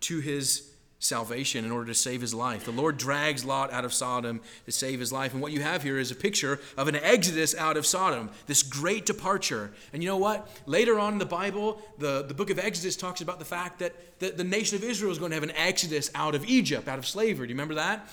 to 0.00 0.20
his 0.20 0.70
salvation 1.04 1.64
in 1.64 1.70
order 1.70 1.86
to 1.86 1.94
save 1.94 2.20
his 2.20 2.34
life. 2.34 2.64
The 2.64 2.72
Lord 2.72 2.96
drags 2.96 3.44
Lot 3.44 3.72
out 3.72 3.84
of 3.84 3.92
Sodom 3.92 4.40
to 4.64 4.72
save 4.72 5.00
his 5.00 5.12
life. 5.12 5.32
And 5.32 5.42
what 5.42 5.52
you 5.52 5.60
have 5.60 5.82
here 5.82 5.98
is 5.98 6.10
a 6.10 6.14
picture 6.14 6.60
of 6.76 6.88
an 6.88 6.96
exodus 6.96 7.54
out 7.54 7.76
of 7.76 7.84
Sodom, 7.84 8.30
this 8.46 8.62
great 8.62 9.04
departure. 9.04 9.72
And 9.92 10.02
you 10.02 10.08
know 10.08 10.16
what? 10.16 10.48
Later 10.66 10.98
on 10.98 11.12
in 11.12 11.18
the 11.18 11.26
Bible, 11.26 11.80
the, 11.98 12.22
the 12.22 12.34
book 12.34 12.50
of 12.50 12.58
Exodus 12.58 12.96
talks 12.96 13.20
about 13.20 13.38
the 13.38 13.44
fact 13.44 13.80
that 13.80 14.18
the, 14.18 14.30
the 14.30 14.44
nation 14.44 14.76
of 14.76 14.84
Israel 14.84 15.12
is 15.12 15.18
going 15.18 15.30
to 15.30 15.36
have 15.36 15.42
an 15.42 15.52
exodus 15.52 16.10
out 16.14 16.34
of 16.34 16.44
Egypt, 16.46 16.88
out 16.88 16.98
of 16.98 17.06
slavery. 17.06 17.46
Do 17.46 17.52
you 17.52 17.56
remember 17.56 17.74
that? 17.74 18.08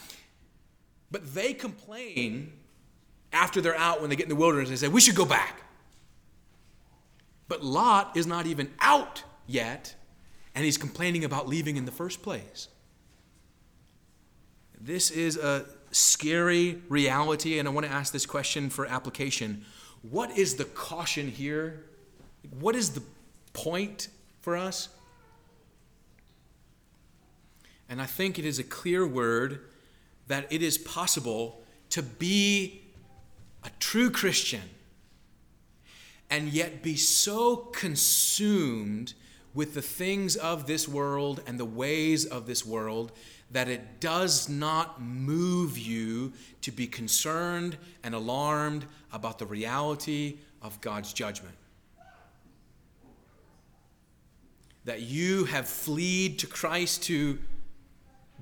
But 1.10 1.34
they 1.34 1.54
complain 1.54 2.52
after 3.34 3.62
they're 3.62 3.78
out 3.78 4.02
when 4.02 4.10
they 4.10 4.16
get 4.16 4.24
in 4.24 4.30
the 4.30 4.36
wilderness. 4.36 4.70
They 4.70 4.76
say, 4.76 4.88
We 4.88 5.02
should 5.02 5.16
go 5.16 5.26
back. 5.26 5.64
But 7.48 7.64
Lot 7.64 8.16
is 8.16 8.28
not 8.28 8.46
even 8.46 8.72
out 8.80 9.24
yet, 9.46 9.96
and 10.56 10.64
he's 10.64 10.78
complaining 10.78 11.26
about 11.26 11.48
leaving 11.50 11.76
in 11.76 11.86
the 11.86 11.92
first 11.92 12.22
place. 12.22 12.70
This 14.84 15.12
is 15.12 15.38
a 15.38 15.66
scary 15.92 16.82
reality, 16.90 17.60
and 17.60 17.68
I 17.68 17.72
want 17.72 17.86
to 17.86 17.92
ask 17.92 18.12
this 18.12 18.26
question 18.26 18.72
for 18.72 18.88
application. 18.88 19.64
What 20.02 20.36
is 20.36 20.56
the 20.56 20.66
caution 20.66 21.28
here? 21.28 21.86
What 22.60 22.76
is 22.76 22.90
the 22.90 23.04
point 23.54 24.08
for 24.42 24.58
us? 24.58 24.90
And 27.88 28.02
I 28.02 28.08
think 28.08 28.40
it 28.40 28.46
is 28.46 28.58
a 28.58 28.64
clear 28.64 29.06
word 29.06 29.60
that 30.28 30.52
it 30.52 30.64
is 30.64 30.80
possible 30.80 31.62
to 31.92 32.02
be 32.02 32.82
a 33.64 33.70
true 33.80 34.10
Christian 34.10 34.62
and 36.28 36.50
yet 36.50 36.82
be 36.82 36.96
so 36.96 37.56
consumed 37.56 39.14
with 39.54 39.76
the 39.76 39.82
things 39.82 40.36
of 40.36 40.66
this 40.66 40.88
world 40.88 41.44
and 41.46 41.60
the 41.60 41.66
ways 41.66 42.26
of 42.26 42.48
this 42.48 42.66
world 42.66 43.12
that 43.52 43.68
it 43.68 44.00
does 44.00 44.48
not 44.48 45.02
move 45.02 45.78
you 45.78 46.32
to 46.62 46.72
be 46.72 46.88
concerned 46.88 47.78
and 48.04 48.16
alarmed 48.16 48.86
about 49.12 49.40
the 49.40 49.46
reality 49.46 50.38
of 50.62 50.80
God's 50.82 51.12
judgment. 51.12 51.56
That 54.86 55.02
you 55.02 55.46
have 55.46 55.68
fled 55.68 56.40
to 56.40 56.48
Christ 56.48 57.04
to 57.04 57.40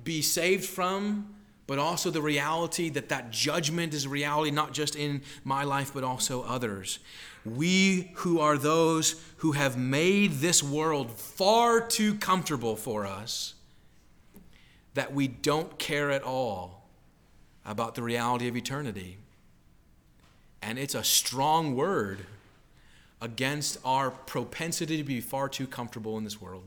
be 0.02 0.22
saved 0.22 0.64
from, 0.64 1.34
but 1.66 1.78
also 1.78 2.10
the 2.10 2.22
reality 2.22 2.88
that 2.90 3.08
that 3.10 3.30
judgment 3.30 3.94
is 3.94 4.06
a 4.06 4.08
reality 4.08 4.50
not 4.50 4.72
just 4.72 4.96
in 4.96 5.22
my 5.44 5.64
life, 5.64 5.92
but 5.92 6.04
also 6.04 6.42
others. 6.42 7.00
We 7.44 8.12
who 8.16 8.40
are 8.40 8.56
those 8.56 9.22
who 9.38 9.52
have 9.52 9.76
made 9.76 10.34
this 10.34 10.62
world 10.62 11.10
far 11.10 11.80
too 11.80 12.14
comfortable 12.14 12.76
for 12.76 13.06
us 13.06 13.54
that 14.94 15.12
we 15.12 15.28
don't 15.28 15.78
care 15.78 16.10
at 16.10 16.22
all 16.22 16.88
about 17.64 17.94
the 17.94 18.02
reality 18.02 18.48
of 18.48 18.56
eternity. 18.56 19.18
And 20.62 20.78
it's 20.78 20.94
a 20.94 21.04
strong 21.04 21.76
word 21.76 22.26
against 23.20 23.78
our 23.84 24.10
propensity 24.10 24.96
to 24.96 25.04
be 25.04 25.20
far 25.20 25.48
too 25.48 25.66
comfortable 25.66 26.16
in 26.18 26.24
this 26.24 26.40
world. 26.40 26.64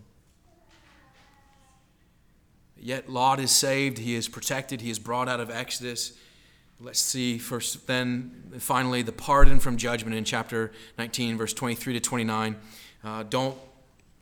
Yet 2.78 3.10
Lot 3.10 3.40
is 3.40 3.52
saved, 3.52 3.98
he 3.98 4.14
is 4.16 4.28
protected, 4.28 4.82
he 4.82 4.90
is 4.90 5.00
brought 5.00 5.30
out 5.30 5.40
of 5.40 5.50
Exodus. 5.50 6.14
Let's 6.82 7.00
see 7.00 7.38
first, 7.38 7.88
then 7.88 8.52
finally, 8.60 9.02
the 9.04 9.12
pardon 9.14 9.60
from 9.60 9.78
judgment 9.78 10.16
in 10.16 10.26
chapter 10.26 10.72
19, 10.98 11.38
verse 11.38 11.54
23 11.54 11.94
to 11.94 12.00
29. 12.00 12.56
Uh, 13.04 13.24
don't, 13.24 13.58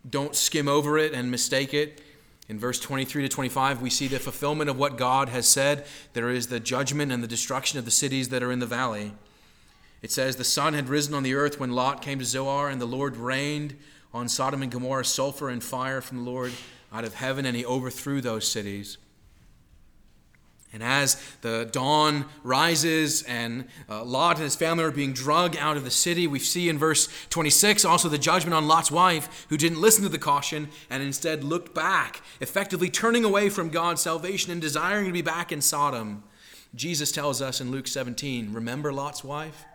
don't 0.07 0.35
skim 0.35 0.67
over 0.67 0.97
it 0.97 1.13
and 1.13 1.31
mistake 1.31 1.73
it. 1.73 2.01
In 2.49 2.59
verse 2.59 2.79
23 2.79 3.23
to 3.23 3.29
25, 3.29 3.81
we 3.81 3.89
see 3.89 4.07
the 4.07 4.19
fulfillment 4.19 4.69
of 4.69 4.77
what 4.77 4.97
God 4.97 5.29
has 5.29 5.47
said. 5.47 5.85
There 6.13 6.29
is 6.29 6.47
the 6.47 6.59
judgment 6.59 7.11
and 7.11 7.23
the 7.23 7.27
destruction 7.27 7.79
of 7.79 7.85
the 7.85 7.91
cities 7.91 8.29
that 8.29 8.43
are 8.43 8.51
in 8.51 8.59
the 8.59 8.65
valley. 8.65 9.13
It 10.01 10.11
says, 10.11 10.35
The 10.35 10.43
sun 10.43 10.73
had 10.73 10.89
risen 10.89 11.13
on 11.13 11.23
the 11.23 11.35
earth 11.35 11.59
when 11.59 11.71
Lot 11.71 12.01
came 12.01 12.19
to 12.19 12.25
Zoar, 12.25 12.69
and 12.69 12.81
the 12.81 12.85
Lord 12.85 13.15
rained 13.15 13.75
on 14.13 14.27
Sodom 14.27 14.61
and 14.61 14.71
Gomorrah 14.71 15.05
sulfur 15.05 15.49
and 15.49 15.63
fire 15.63 16.01
from 16.01 16.23
the 16.23 16.29
Lord 16.29 16.51
out 16.91 17.05
of 17.05 17.13
heaven, 17.13 17.45
and 17.45 17.55
he 17.55 17.65
overthrew 17.65 18.19
those 18.19 18.47
cities. 18.47 18.97
And 20.73 20.81
as 20.81 21.21
the 21.41 21.67
dawn 21.69 22.25
rises 22.43 23.23
and 23.23 23.65
uh, 23.89 24.05
Lot 24.05 24.37
and 24.37 24.45
his 24.45 24.55
family 24.55 24.85
are 24.85 24.91
being 24.91 25.11
dragged 25.11 25.57
out 25.57 25.75
of 25.75 25.83
the 25.83 25.91
city, 25.91 26.27
we 26.27 26.39
see 26.39 26.69
in 26.69 26.77
verse 26.77 27.09
26 27.29 27.83
also 27.83 28.07
the 28.07 28.17
judgment 28.17 28.53
on 28.53 28.67
Lot's 28.67 28.89
wife, 28.89 29.45
who 29.49 29.57
didn't 29.57 29.81
listen 29.81 30.03
to 30.03 30.09
the 30.09 30.17
caution 30.17 30.69
and 30.89 31.03
instead 31.03 31.43
looked 31.43 31.75
back, 31.75 32.21
effectively 32.39 32.89
turning 32.89 33.25
away 33.25 33.49
from 33.49 33.69
God's 33.69 34.01
salvation 34.01 34.51
and 34.51 34.61
desiring 34.61 35.07
to 35.07 35.11
be 35.11 35.21
back 35.21 35.51
in 35.51 35.61
Sodom. 35.61 36.23
Jesus 36.73 37.11
tells 37.11 37.41
us 37.41 37.59
in 37.59 37.69
Luke 37.69 37.87
17 37.87 38.53
Remember 38.53 38.93
Lot's 38.93 39.25
wife? 39.25 39.65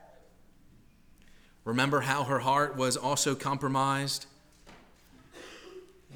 Remember 1.65 2.03
how 2.03 2.25
her 2.25 2.39
heart 2.39 2.77
was 2.77 2.97
also 2.97 3.35
compromised? 3.35 4.27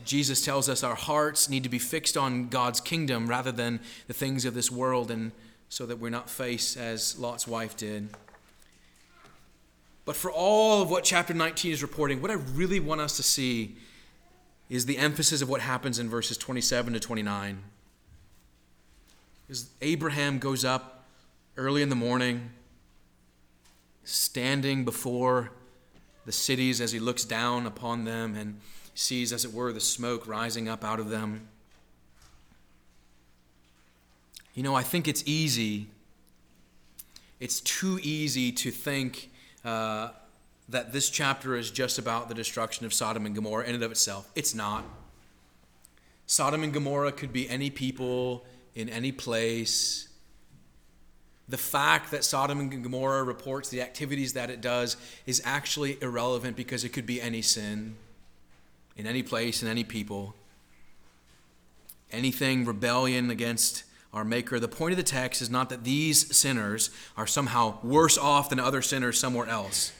Jesus 0.04 0.44
tells 0.44 0.68
us 0.68 0.82
our 0.82 0.94
hearts 0.94 1.48
need 1.48 1.62
to 1.62 1.68
be 1.68 1.78
fixed 1.78 2.16
on 2.16 2.48
God's 2.48 2.80
kingdom 2.80 3.28
rather 3.28 3.52
than 3.52 3.80
the 4.06 4.14
things 4.14 4.44
of 4.44 4.54
this 4.54 4.70
world, 4.70 5.10
and 5.10 5.32
so 5.68 5.86
that 5.86 5.98
we're 5.98 6.10
not 6.10 6.28
faced 6.28 6.76
as 6.76 7.18
Lot's 7.18 7.46
wife 7.46 7.76
did. 7.76 8.08
But 10.04 10.16
for 10.16 10.30
all 10.30 10.82
of 10.82 10.90
what 10.90 11.04
chapter 11.04 11.34
19 11.34 11.72
is 11.72 11.82
reporting, 11.82 12.20
what 12.20 12.30
I 12.30 12.34
really 12.34 12.80
want 12.80 13.00
us 13.00 13.16
to 13.16 13.22
see 13.22 13.76
is 14.68 14.86
the 14.86 14.98
emphasis 14.98 15.42
of 15.42 15.48
what 15.48 15.60
happens 15.60 15.98
in 15.98 16.08
verses 16.08 16.36
27 16.36 16.94
to 16.94 17.00
29. 17.00 17.62
As 19.48 19.68
Abraham 19.80 20.38
goes 20.38 20.64
up 20.64 21.04
early 21.56 21.82
in 21.82 21.88
the 21.88 21.96
morning, 21.96 22.50
standing 24.04 24.84
before 24.84 25.50
the 26.26 26.32
cities 26.32 26.80
as 26.80 26.92
he 26.92 26.98
looks 26.98 27.24
down 27.24 27.66
upon 27.66 28.04
them 28.04 28.34
and 28.34 28.60
sees, 29.00 29.32
as 29.32 29.44
it 29.44 29.52
were, 29.52 29.72
the 29.72 29.80
smoke 29.80 30.26
rising 30.26 30.68
up 30.68 30.84
out 30.84 31.00
of 31.00 31.08
them. 31.08 31.48
You 34.54 34.62
know, 34.62 34.74
I 34.74 34.82
think 34.82 35.08
it's 35.08 35.22
easy, 35.26 35.86
it's 37.38 37.60
too 37.60 37.98
easy 38.02 38.52
to 38.52 38.70
think 38.70 39.30
uh, 39.64 40.10
that 40.68 40.92
this 40.92 41.08
chapter 41.08 41.56
is 41.56 41.70
just 41.70 41.98
about 41.98 42.28
the 42.28 42.34
destruction 42.34 42.84
of 42.84 42.92
Sodom 42.92 43.24
and 43.24 43.34
Gomorrah 43.34 43.64
in 43.64 43.74
and 43.74 43.82
of 43.82 43.90
itself. 43.90 44.30
It's 44.34 44.54
not. 44.54 44.84
Sodom 46.26 46.62
and 46.62 46.72
Gomorrah 46.72 47.12
could 47.12 47.32
be 47.32 47.48
any 47.48 47.70
people 47.70 48.44
in 48.74 48.88
any 48.88 49.12
place. 49.12 50.08
The 51.48 51.56
fact 51.56 52.10
that 52.10 52.22
Sodom 52.22 52.60
and 52.60 52.82
Gomorrah 52.82 53.24
reports 53.24 53.70
the 53.70 53.80
activities 53.80 54.34
that 54.34 54.50
it 54.50 54.60
does 54.60 54.96
is 55.26 55.40
actually 55.44 55.96
irrelevant 56.02 56.54
because 56.54 56.84
it 56.84 56.90
could 56.90 57.06
be 57.06 57.20
any 57.20 57.42
sin 57.42 57.96
in 59.00 59.06
any 59.06 59.22
place, 59.22 59.62
in 59.62 59.68
any 59.68 59.82
people. 59.82 60.34
Anything 62.12 62.66
rebellion 62.66 63.30
against 63.30 63.84
our 64.12 64.24
Maker. 64.24 64.60
The 64.60 64.68
point 64.68 64.92
of 64.92 64.98
the 64.98 65.02
text 65.02 65.40
is 65.40 65.48
not 65.48 65.70
that 65.70 65.84
these 65.84 66.36
sinners 66.36 66.90
are 67.16 67.26
somehow 67.26 67.78
worse 67.82 68.18
off 68.18 68.50
than 68.50 68.60
other 68.60 68.82
sinners 68.82 69.18
somewhere 69.18 69.48
else. 69.48 69.92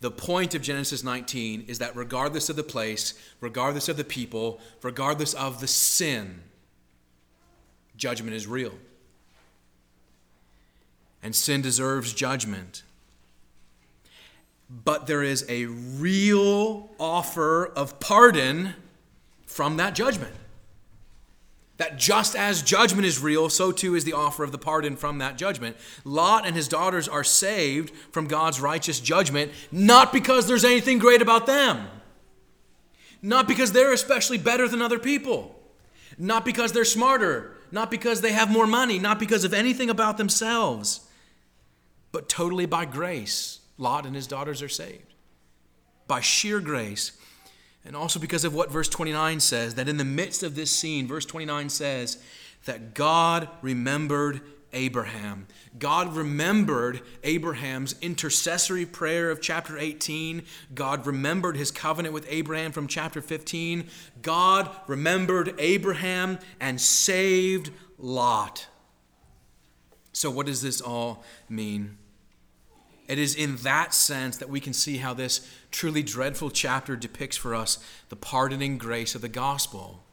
The 0.00 0.10
point 0.10 0.54
of 0.54 0.60
Genesis 0.60 1.02
19 1.02 1.64
is 1.66 1.78
that 1.78 1.96
regardless 1.96 2.50
of 2.50 2.56
the 2.56 2.62
place, 2.62 3.14
regardless 3.40 3.88
of 3.88 3.96
the 3.96 4.04
people, 4.04 4.60
regardless 4.82 5.32
of 5.32 5.60
the 5.60 5.66
sin, 5.66 6.42
judgment 7.96 8.34
is 8.34 8.46
real. 8.46 8.74
And 11.22 11.34
sin 11.34 11.62
deserves 11.62 12.12
judgment. 12.12 12.82
But 14.68 15.06
there 15.06 15.22
is 15.22 15.44
a 15.48 15.66
real 15.66 16.90
offer 16.98 17.66
of 17.66 18.00
pardon 18.00 18.74
from 19.46 19.76
that 19.76 19.94
judgment. 19.94 20.34
That 21.78 21.98
just 21.98 22.34
as 22.34 22.62
judgment 22.62 23.06
is 23.06 23.20
real, 23.20 23.50
so 23.50 23.70
too 23.70 23.94
is 23.94 24.04
the 24.04 24.14
offer 24.14 24.42
of 24.42 24.50
the 24.50 24.58
pardon 24.58 24.96
from 24.96 25.18
that 25.18 25.36
judgment. 25.36 25.76
Lot 26.04 26.46
and 26.46 26.56
his 26.56 26.68
daughters 26.68 27.06
are 27.06 27.24
saved 27.24 27.94
from 28.10 28.26
God's 28.26 28.60
righteous 28.60 28.98
judgment, 28.98 29.52
not 29.70 30.12
because 30.12 30.46
there's 30.46 30.64
anything 30.64 30.98
great 30.98 31.20
about 31.20 31.46
them, 31.46 31.86
not 33.20 33.46
because 33.46 33.72
they're 33.72 33.92
especially 33.92 34.38
better 34.38 34.66
than 34.66 34.80
other 34.80 34.98
people, 34.98 35.54
not 36.16 36.46
because 36.46 36.72
they're 36.72 36.84
smarter, 36.84 37.58
not 37.70 37.90
because 37.90 38.22
they 38.22 38.32
have 38.32 38.50
more 38.50 38.66
money, 38.66 38.98
not 38.98 39.18
because 39.18 39.44
of 39.44 39.52
anything 39.52 39.90
about 39.90 40.16
themselves, 40.16 41.00
but 42.10 42.26
totally 42.26 42.64
by 42.64 42.86
grace. 42.86 43.60
Lot 43.78 44.06
and 44.06 44.14
his 44.14 44.26
daughters 44.26 44.62
are 44.62 44.68
saved. 44.68 45.14
By 46.06 46.20
sheer 46.20 46.60
grace, 46.60 47.12
and 47.84 47.94
also 47.94 48.18
because 48.18 48.44
of 48.44 48.54
what 48.54 48.70
verse 48.70 48.88
29 48.88 49.40
says, 49.40 49.74
that 49.74 49.88
in 49.88 49.96
the 49.96 50.04
midst 50.04 50.42
of 50.42 50.54
this 50.54 50.70
scene, 50.70 51.06
verse 51.06 51.24
29 51.24 51.68
says 51.68 52.22
that 52.64 52.94
God 52.94 53.48
remembered 53.62 54.40
Abraham. 54.72 55.46
God 55.78 56.14
remembered 56.14 57.00
Abraham's 57.24 57.94
intercessory 58.00 58.84
prayer 58.84 59.30
of 59.30 59.40
chapter 59.40 59.78
18. 59.78 60.42
God 60.74 61.06
remembered 61.06 61.56
his 61.56 61.70
covenant 61.70 62.12
with 62.12 62.26
Abraham 62.28 62.72
from 62.72 62.86
chapter 62.86 63.22
15. 63.22 63.88
God 64.22 64.70
remembered 64.86 65.54
Abraham 65.58 66.38
and 66.60 66.80
saved 66.80 67.70
Lot. 67.98 68.66
So, 70.12 70.30
what 70.30 70.46
does 70.46 70.62
this 70.62 70.80
all 70.80 71.24
mean? 71.48 71.98
It 73.08 73.18
is 73.18 73.34
in 73.34 73.56
that 73.58 73.94
sense 73.94 74.36
that 74.38 74.48
we 74.48 74.60
can 74.60 74.72
see 74.72 74.96
how 74.98 75.14
this 75.14 75.48
truly 75.70 76.02
dreadful 76.02 76.50
chapter 76.50 76.96
depicts 76.96 77.36
for 77.36 77.54
us 77.54 77.78
the 78.08 78.16
pardoning 78.16 78.78
grace 78.78 79.14
of 79.14 79.20
the 79.20 79.28
gospel. 79.28 80.05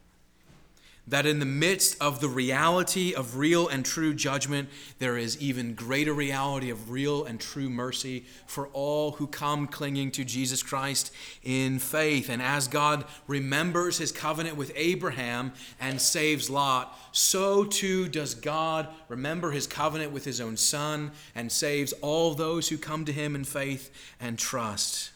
That 1.05 1.25
in 1.25 1.39
the 1.39 1.45
midst 1.45 2.01
of 2.01 2.21
the 2.21 2.29
reality 2.29 3.13
of 3.13 3.35
real 3.35 3.67
and 3.67 3.83
true 3.83 4.13
judgment, 4.13 4.69
there 4.99 5.17
is 5.17 5.37
even 5.41 5.73
greater 5.73 6.13
reality 6.13 6.69
of 6.69 6.91
real 6.91 7.25
and 7.25 7.41
true 7.41 7.69
mercy 7.69 8.23
for 8.47 8.67
all 8.69 9.11
who 9.11 9.27
come 9.27 9.67
clinging 9.67 10.11
to 10.11 10.23
Jesus 10.23 10.63
Christ 10.63 11.11
in 11.43 11.79
faith. 11.79 12.29
And 12.29 12.41
as 12.41 12.69
God 12.69 13.03
remembers 13.27 13.97
his 13.97 14.13
covenant 14.13 14.55
with 14.55 14.71
Abraham 14.75 15.51
and 15.77 15.99
saves 15.99 16.49
Lot, 16.49 16.97
so 17.11 17.65
too 17.65 18.07
does 18.07 18.33
God 18.33 18.87
remember 19.09 19.51
his 19.51 19.67
covenant 19.67 20.13
with 20.13 20.23
his 20.23 20.39
own 20.39 20.55
Son 20.55 21.11
and 21.35 21.51
saves 21.51 21.91
all 22.01 22.33
those 22.33 22.69
who 22.69 22.77
come 22.77 23.03
to 23.03 23.11
him 23.11 23.35
in 23.35 23.43
faith 23.43 23.91
and 24.21 24.39
trust. 24.39 25.11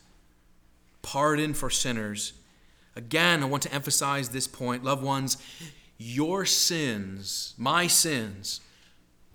Pardon 1.01 1.53
for 1.53 1.69
sinners. 1.69 2.33
Again, 2.97 3.43
I 3.43 3.45
want 3.45 3.61
to 3.61 3.71
emphasize 3.71 4.29
this 4.29 4.47
point. 4.47 4.83
Loved 4.83 5.03
ones, 5.03 5.37
your 5.99 6.45
sins, 6.45 7.53
my 7.55 7.85
sins, 7.85 8.59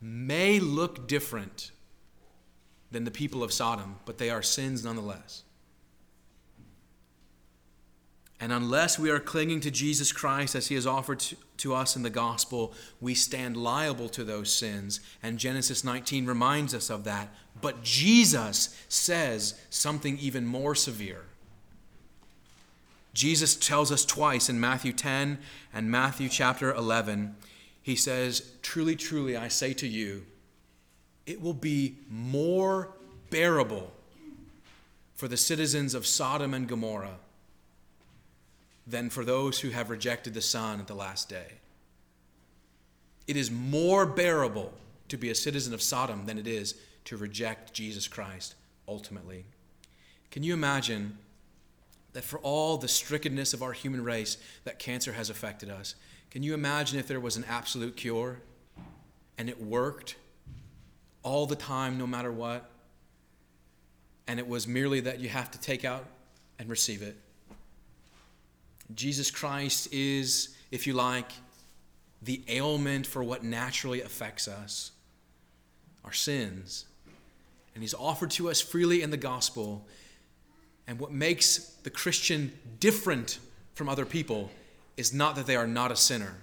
may 0.00 0.58
look 0.58 1.06
different 1.06 1.70
than 2.90 3.04
the 3.04 3.10
people 3.12 3.44
of 3.44 3.52
Sodom, 3.52 4.00
but 4.04 4.18
they 4.18 4.30
are 4.30 4.42
sins 4.42 4.84
nonetheless. 4.84 5.44
And 8.40 8.52
unless 8.52 8.98
we 8.98 9.10
are 9.10 9.20
clinging 9.20 9.60
to 9.60 9.70
Jesus 9.70 10.10
Christ 10.10 10.56
as 10.56 10.66
he 10.66 10.74
has 10.74 10.84
offered 10.84 11.20
to, 11.20 11.36
to, 11.58 11.72
us 11.72 11.94
in 11.94 12.02
the 12.02 12.10
gospel, 12.10 12.74
we 13.00 13.14
stand 13.14 13.56
liable 13.56 14.08
to 14.08 14.24
those 14.24 14.52
sins. 14.52 14.98
And 15.22 15.38
Genesis 15.38 15.84
19 15.84 16.26
reminds 16.26 16.74
us 16.74 16.90
of 16.90 17.04
that. 17.04 17.32
But 17.60 17.84
Jesus 17.84 18.76
says 18.88 19.54
something 19.70 20.18
even 20.18 20.44
more 20.44 20.74
severe. 20.74 21.26
Jesus 23.14 23.54
tells 23.54 23.92
us 23.92 24.04
twice 24.04 24.48
in 24.48 24.58
Matthew 24.58 24.92
10 24.92 25.38
and 25.72 25.90
Matthew 25.90 26.28
chapter 26.28 26.72
11. 26.72 27.36
He 27.82 27.96
says, 27.96 28.52
Truly, 28.62 28.96
truly, 28.96 29.36
I 29.36 29.48
say 29.48 29.74
to 29.74 29.86
you, 29.86 30.24
it 31.26 31.40
will 31.40 31.54
be 31.54 31.96
more 32.08 32.88
bearable 33.30 33.92
for 35.14 35.28
the 35.28 35.36
citizens 35.36 35.94
of 35.94 36.06
Sodom 36.06 36.54
and 36.54 36.66
Gomorrah 36.66 37.18
than 38.86 39.10
for 39.10 39.24
those 39.24 39.60
who 39.60 39.70
have 39.70 39.90
rejected 39.90 40.34
the 40.34 40.40
Son 40.40 40.80
at 40.80 40.86
the 40.86 40.94
last 40.94 41.28
day. 41.28 41.52
It 43.28 43.36
is 43.36 43.50
more 43.50 44.04
bearable 44.04 44.72
to 45.08 45.16
be 45.16 45.30
a 45.30 45.34
citizen 45.34 45.74
of 45.74 45.82
Sodom 45.82 46.26
than 46.26 46.38
it 46.38 46.46
is 46.46 46.74
to 47.04 47.16
reject 47.16 47.72
Jesus 47.72 48.08
Christ 48.08 48.54
ultimately. 48.88 49.44
Can 50.30 50.42
you 50.42 50.54
imagine 50.54 51.18
that 52.12 52.24
for 52.24 52.38
all 52.40 52.76
the 52.76 52.88
strickenness 52.88 53.54
of 53.54 53.62
our 53.62 53.72
human 53.72 54.04
race 54.04 54.36
that 54.64 54.78
cancer 54.78 55.12
has 55.12 55.30
affected 55.30 55.70
us, 55.70 55.94
can 56.30 56.42
you 56.42 56.54
imagine 56.54 56.98
if 56.98 57.06
there 57.08 57.20
was 57.20 57.36
an 57.36 57.44
absolute 57.48 57.96
cure 57.96 58.40
and 59.38 59.48
it 59.48 59.60
worked 59.60 60.16
all 61.22 61.46
the 61.46 61.56
time, 61.56 61.98
no 61.98 62.06
matter 62.06 62.32
what? 62.32 62.70
And 64.26 64.38
it 64.38 64.46
was 64.46 64.66
merely 64.66 65.00
that 65.00 65.20
you 65.20 65.28
have 65.28 65.50
to 65.50 65.60
take 65.60 65.84
out 65.84 66.06
and 66.58 66.68
receive 66.68 67.02
it. 67.02 67.16
Jesus 68.94 69.30
Christ 69.30 69.88
is, 69.92 70.56
if 70.70 70.86
you 70.86 70.92
like, 70.92 71.30
the 72.22 72.42
ailment 72.48 73.06
for 73.06 73.24
what 73.24 73.42
naturally 73.42 74.00
affects 74.00 74.46
us 74.46 74.92
our 76.04 76.12
sins. 76.12 76.86
And 77.74 77.82
He's 77.82 77.94
offered 77.94 78.30
to 78.32 78.50
us 78.50 78.60
freely 78.60 79.02
in 79.02 79.10
the 79.10 79.16
gospel. 79.16 79.86
And 80.92 81.00
what 81.00 81.10
makes 81.10 81.56
the 81.84 81.88
Christian 81.88 82.52
different 82.78 83.38
from 83.72 83.88
other 83.88 84.04
people 84.04 84.50
is 84.98 85.14
not 85.14 85.36
that 85.36 85.46
they 85.46 85.56
are 85.56 85.66
not 85.66 85.90
a 85.90 85.96
sinner, 85.96 86.34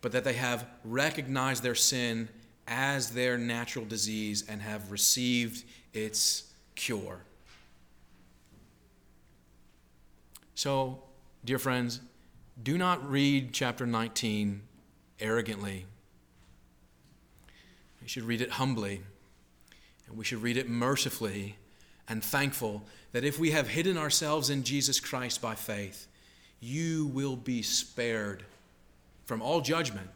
but 0.00 0.12
that 0.12 0.22
they 0.22 0.34
have 0.34 0.64
recognized 0.84 1.64
their 1.64 1.74
sin 1.74 2.28
as 2.68 3.10
their 3.10 3.36
natural 3.36 3.84
disease 3.84 4.44
and 4.48 4.62
have 4.62 4.92
received 4.92 5.64
its 5.92 6.44
cure. 6.76 7.18
So, 10.54 11.02
dear 11.44 11.58
friends, 11.58 12.00
do 12.62 12.78
not 12.78 13.04
read 13.10 13.52
chapter 13.52 13.84
19 13.84 14.62
arrogantly. 15.18 15.86
We 18.00 18.06
should 18.06 18.22
read 18.22 18.40
it 18.40 18.50
humbly, 18.50 19.00
and 20.06 20.16
we 20.16 20.24
should 20.24 20.40
read 20.40 20.56
it 20.56 20.68
mercifully 20.68 21.56
and 22.10 22.22
thankful 22.22 22.82
that 23.12 23.24
if 23.24 23.38
we 23.38 23.52
have 23.52 23.68
hidden 23.68 23.96
ourselves 23.96 24.50
in 24.50 24.64
Jesus 24.64 25.00
Christ 25.00 25.40
by 25.40 25.54
faith, 25.54 26.06
you 26.60 27.06
will 27.06 27.36
be 27.36 27.62
spared 27.62 28.42
from 29.24 29.40
all 29.40 29.60
judgment, 29.60 30.10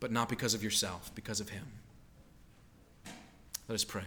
but 0.00 0.12
not 0.12 0.28
because 0.28 0.54
of 0.54 0.62
yourself, 0.62 1.10
because 1.14 1.40
of 1.40 1.50
Him. 1.50 1.64
Let 3.68 3.74
us 3.74 3.84
pray. 3.84 4.04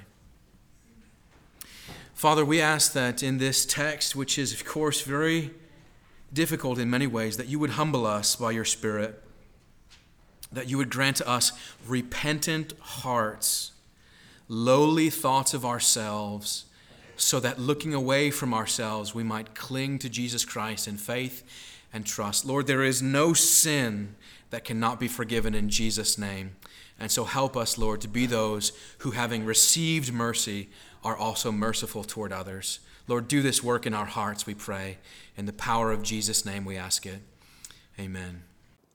Father, 2.13 2.43
we 2.45 2.61
ask 2.61 2.93
that 2.93 3.21
in 3.21 3.37
this 3.37 3.65
text, 3.65 4.15
which 4.15 4.37
is, 4.37 4.53
of 4.53 4.65
course, 4.65 5.01
very 5.01 5.51
difficult 6.33 6.79
in 6.79 6.89
many 6.89 7.07
ways, 7.07 7.37
that 7.37 7.47
you 7.47 7.59
would 7.59 7.71
humble 7.71 8.05
us 8.05 8.35
by 8.35 8.51
your 8.51 8.65
Spirit, 8.65 9.21
that 10.51 10.69
you 10.69 10.77
would 10.77 10.89
grant 10.89 11.17
to 11.17 11.27
us 11.27 11.51
repentant 11.85 12.73
hearts, 12.79 13.71
lowly 14.49 15.09
thoughts 15.09 15.53
of 15.53 15.63
ourselves, 15.65 16.65
so 17.15 17.39
that 17.39 17.59
looking 17.59 17.93
away 17.93 18.31
from 18.31 18.53
ourselves, 18.53 19.13
we 19.13 19.23
might 19.23 19.55
cling 19.55 19.99
to 19.99 20.09
Jesus 20.09 20.43
Christ 20.43 20.87
in 20.87 20.97
faith 20.97 21.43
and 21.93 22.05
trust. 22.05 22.45
Lord, 22.45 22.67
there 22.67 22.83
is 22.83 23.01
no 23.01 23.33
sin 23.33 24.15
that 24.49 24.63
cannot 24.65 24.99
be 24.99 25.07
forgiven 25.07 25.53
in 25.53 25.69
Jesus' 25.69 26.17
name. 26.17 26.55
And 26.99 27.11
so 27.11 27.23
help 27.23 27.55
us, 27.55 27.77
Lord, 27.77 28.01
to 28.01 28.07
be 28.07 28.25
those 28.25 28.71
who, 28.99 29.11
having 29.11 29.45
received 29.45 30.11
mercy, 30.11 30.69
are 31.03 31.15
also 31.15 31.51
merciful 31.51 32.03
toward 32.03 32.33
others. 32.33 32.79
Lord, 33.07 33.27
do 33.27 33.41
this 33.41 33.63
work 33.63 33.85
in 33.85 33.93
our 33.93 34.05
hearts, 34.05 34.45
we 34.45 34.53
pray. 34.53 34.97
In 35.37 35.45
the 35.45 35.53
power 35.53 35.91
of 35.91 36.03
Jesus' 36.03 36.45
name, 36.45 36.65
we 36.65 36.77
ask 36.77 37.05
it. 37.05 37.21
Amen. 37.99 38.43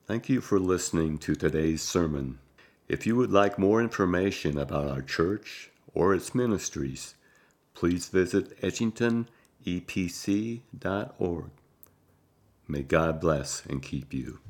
Thank 0.06 0.28
you 0.28 0.40
for 0.40 0.58
listening 0.58 1.18
to 1.18 1.34
today's 1.34 1.82
sermon. 1.82 2.38
If 2.88 3.06
you 3.06 3.14
would 3.16 3.32
like 3.32 3.58
more 3.58 3.80
information 3.80 4.58
about 4.58 4.88
our 4.88 5.00
church 5.00 5.70
or 5.94 6.14
its 6.14 6.34
ministries, 6.34 7.14
please 7.72 8.08
visit 8.08 8.60
edgingtonepc.org. 8.60 11.50
May 12.66 12.82
God 12.82 13.20
bless 13.20 13.64
and 13.66 13.82
keep 13.82 14.12
you. 14.12 14.40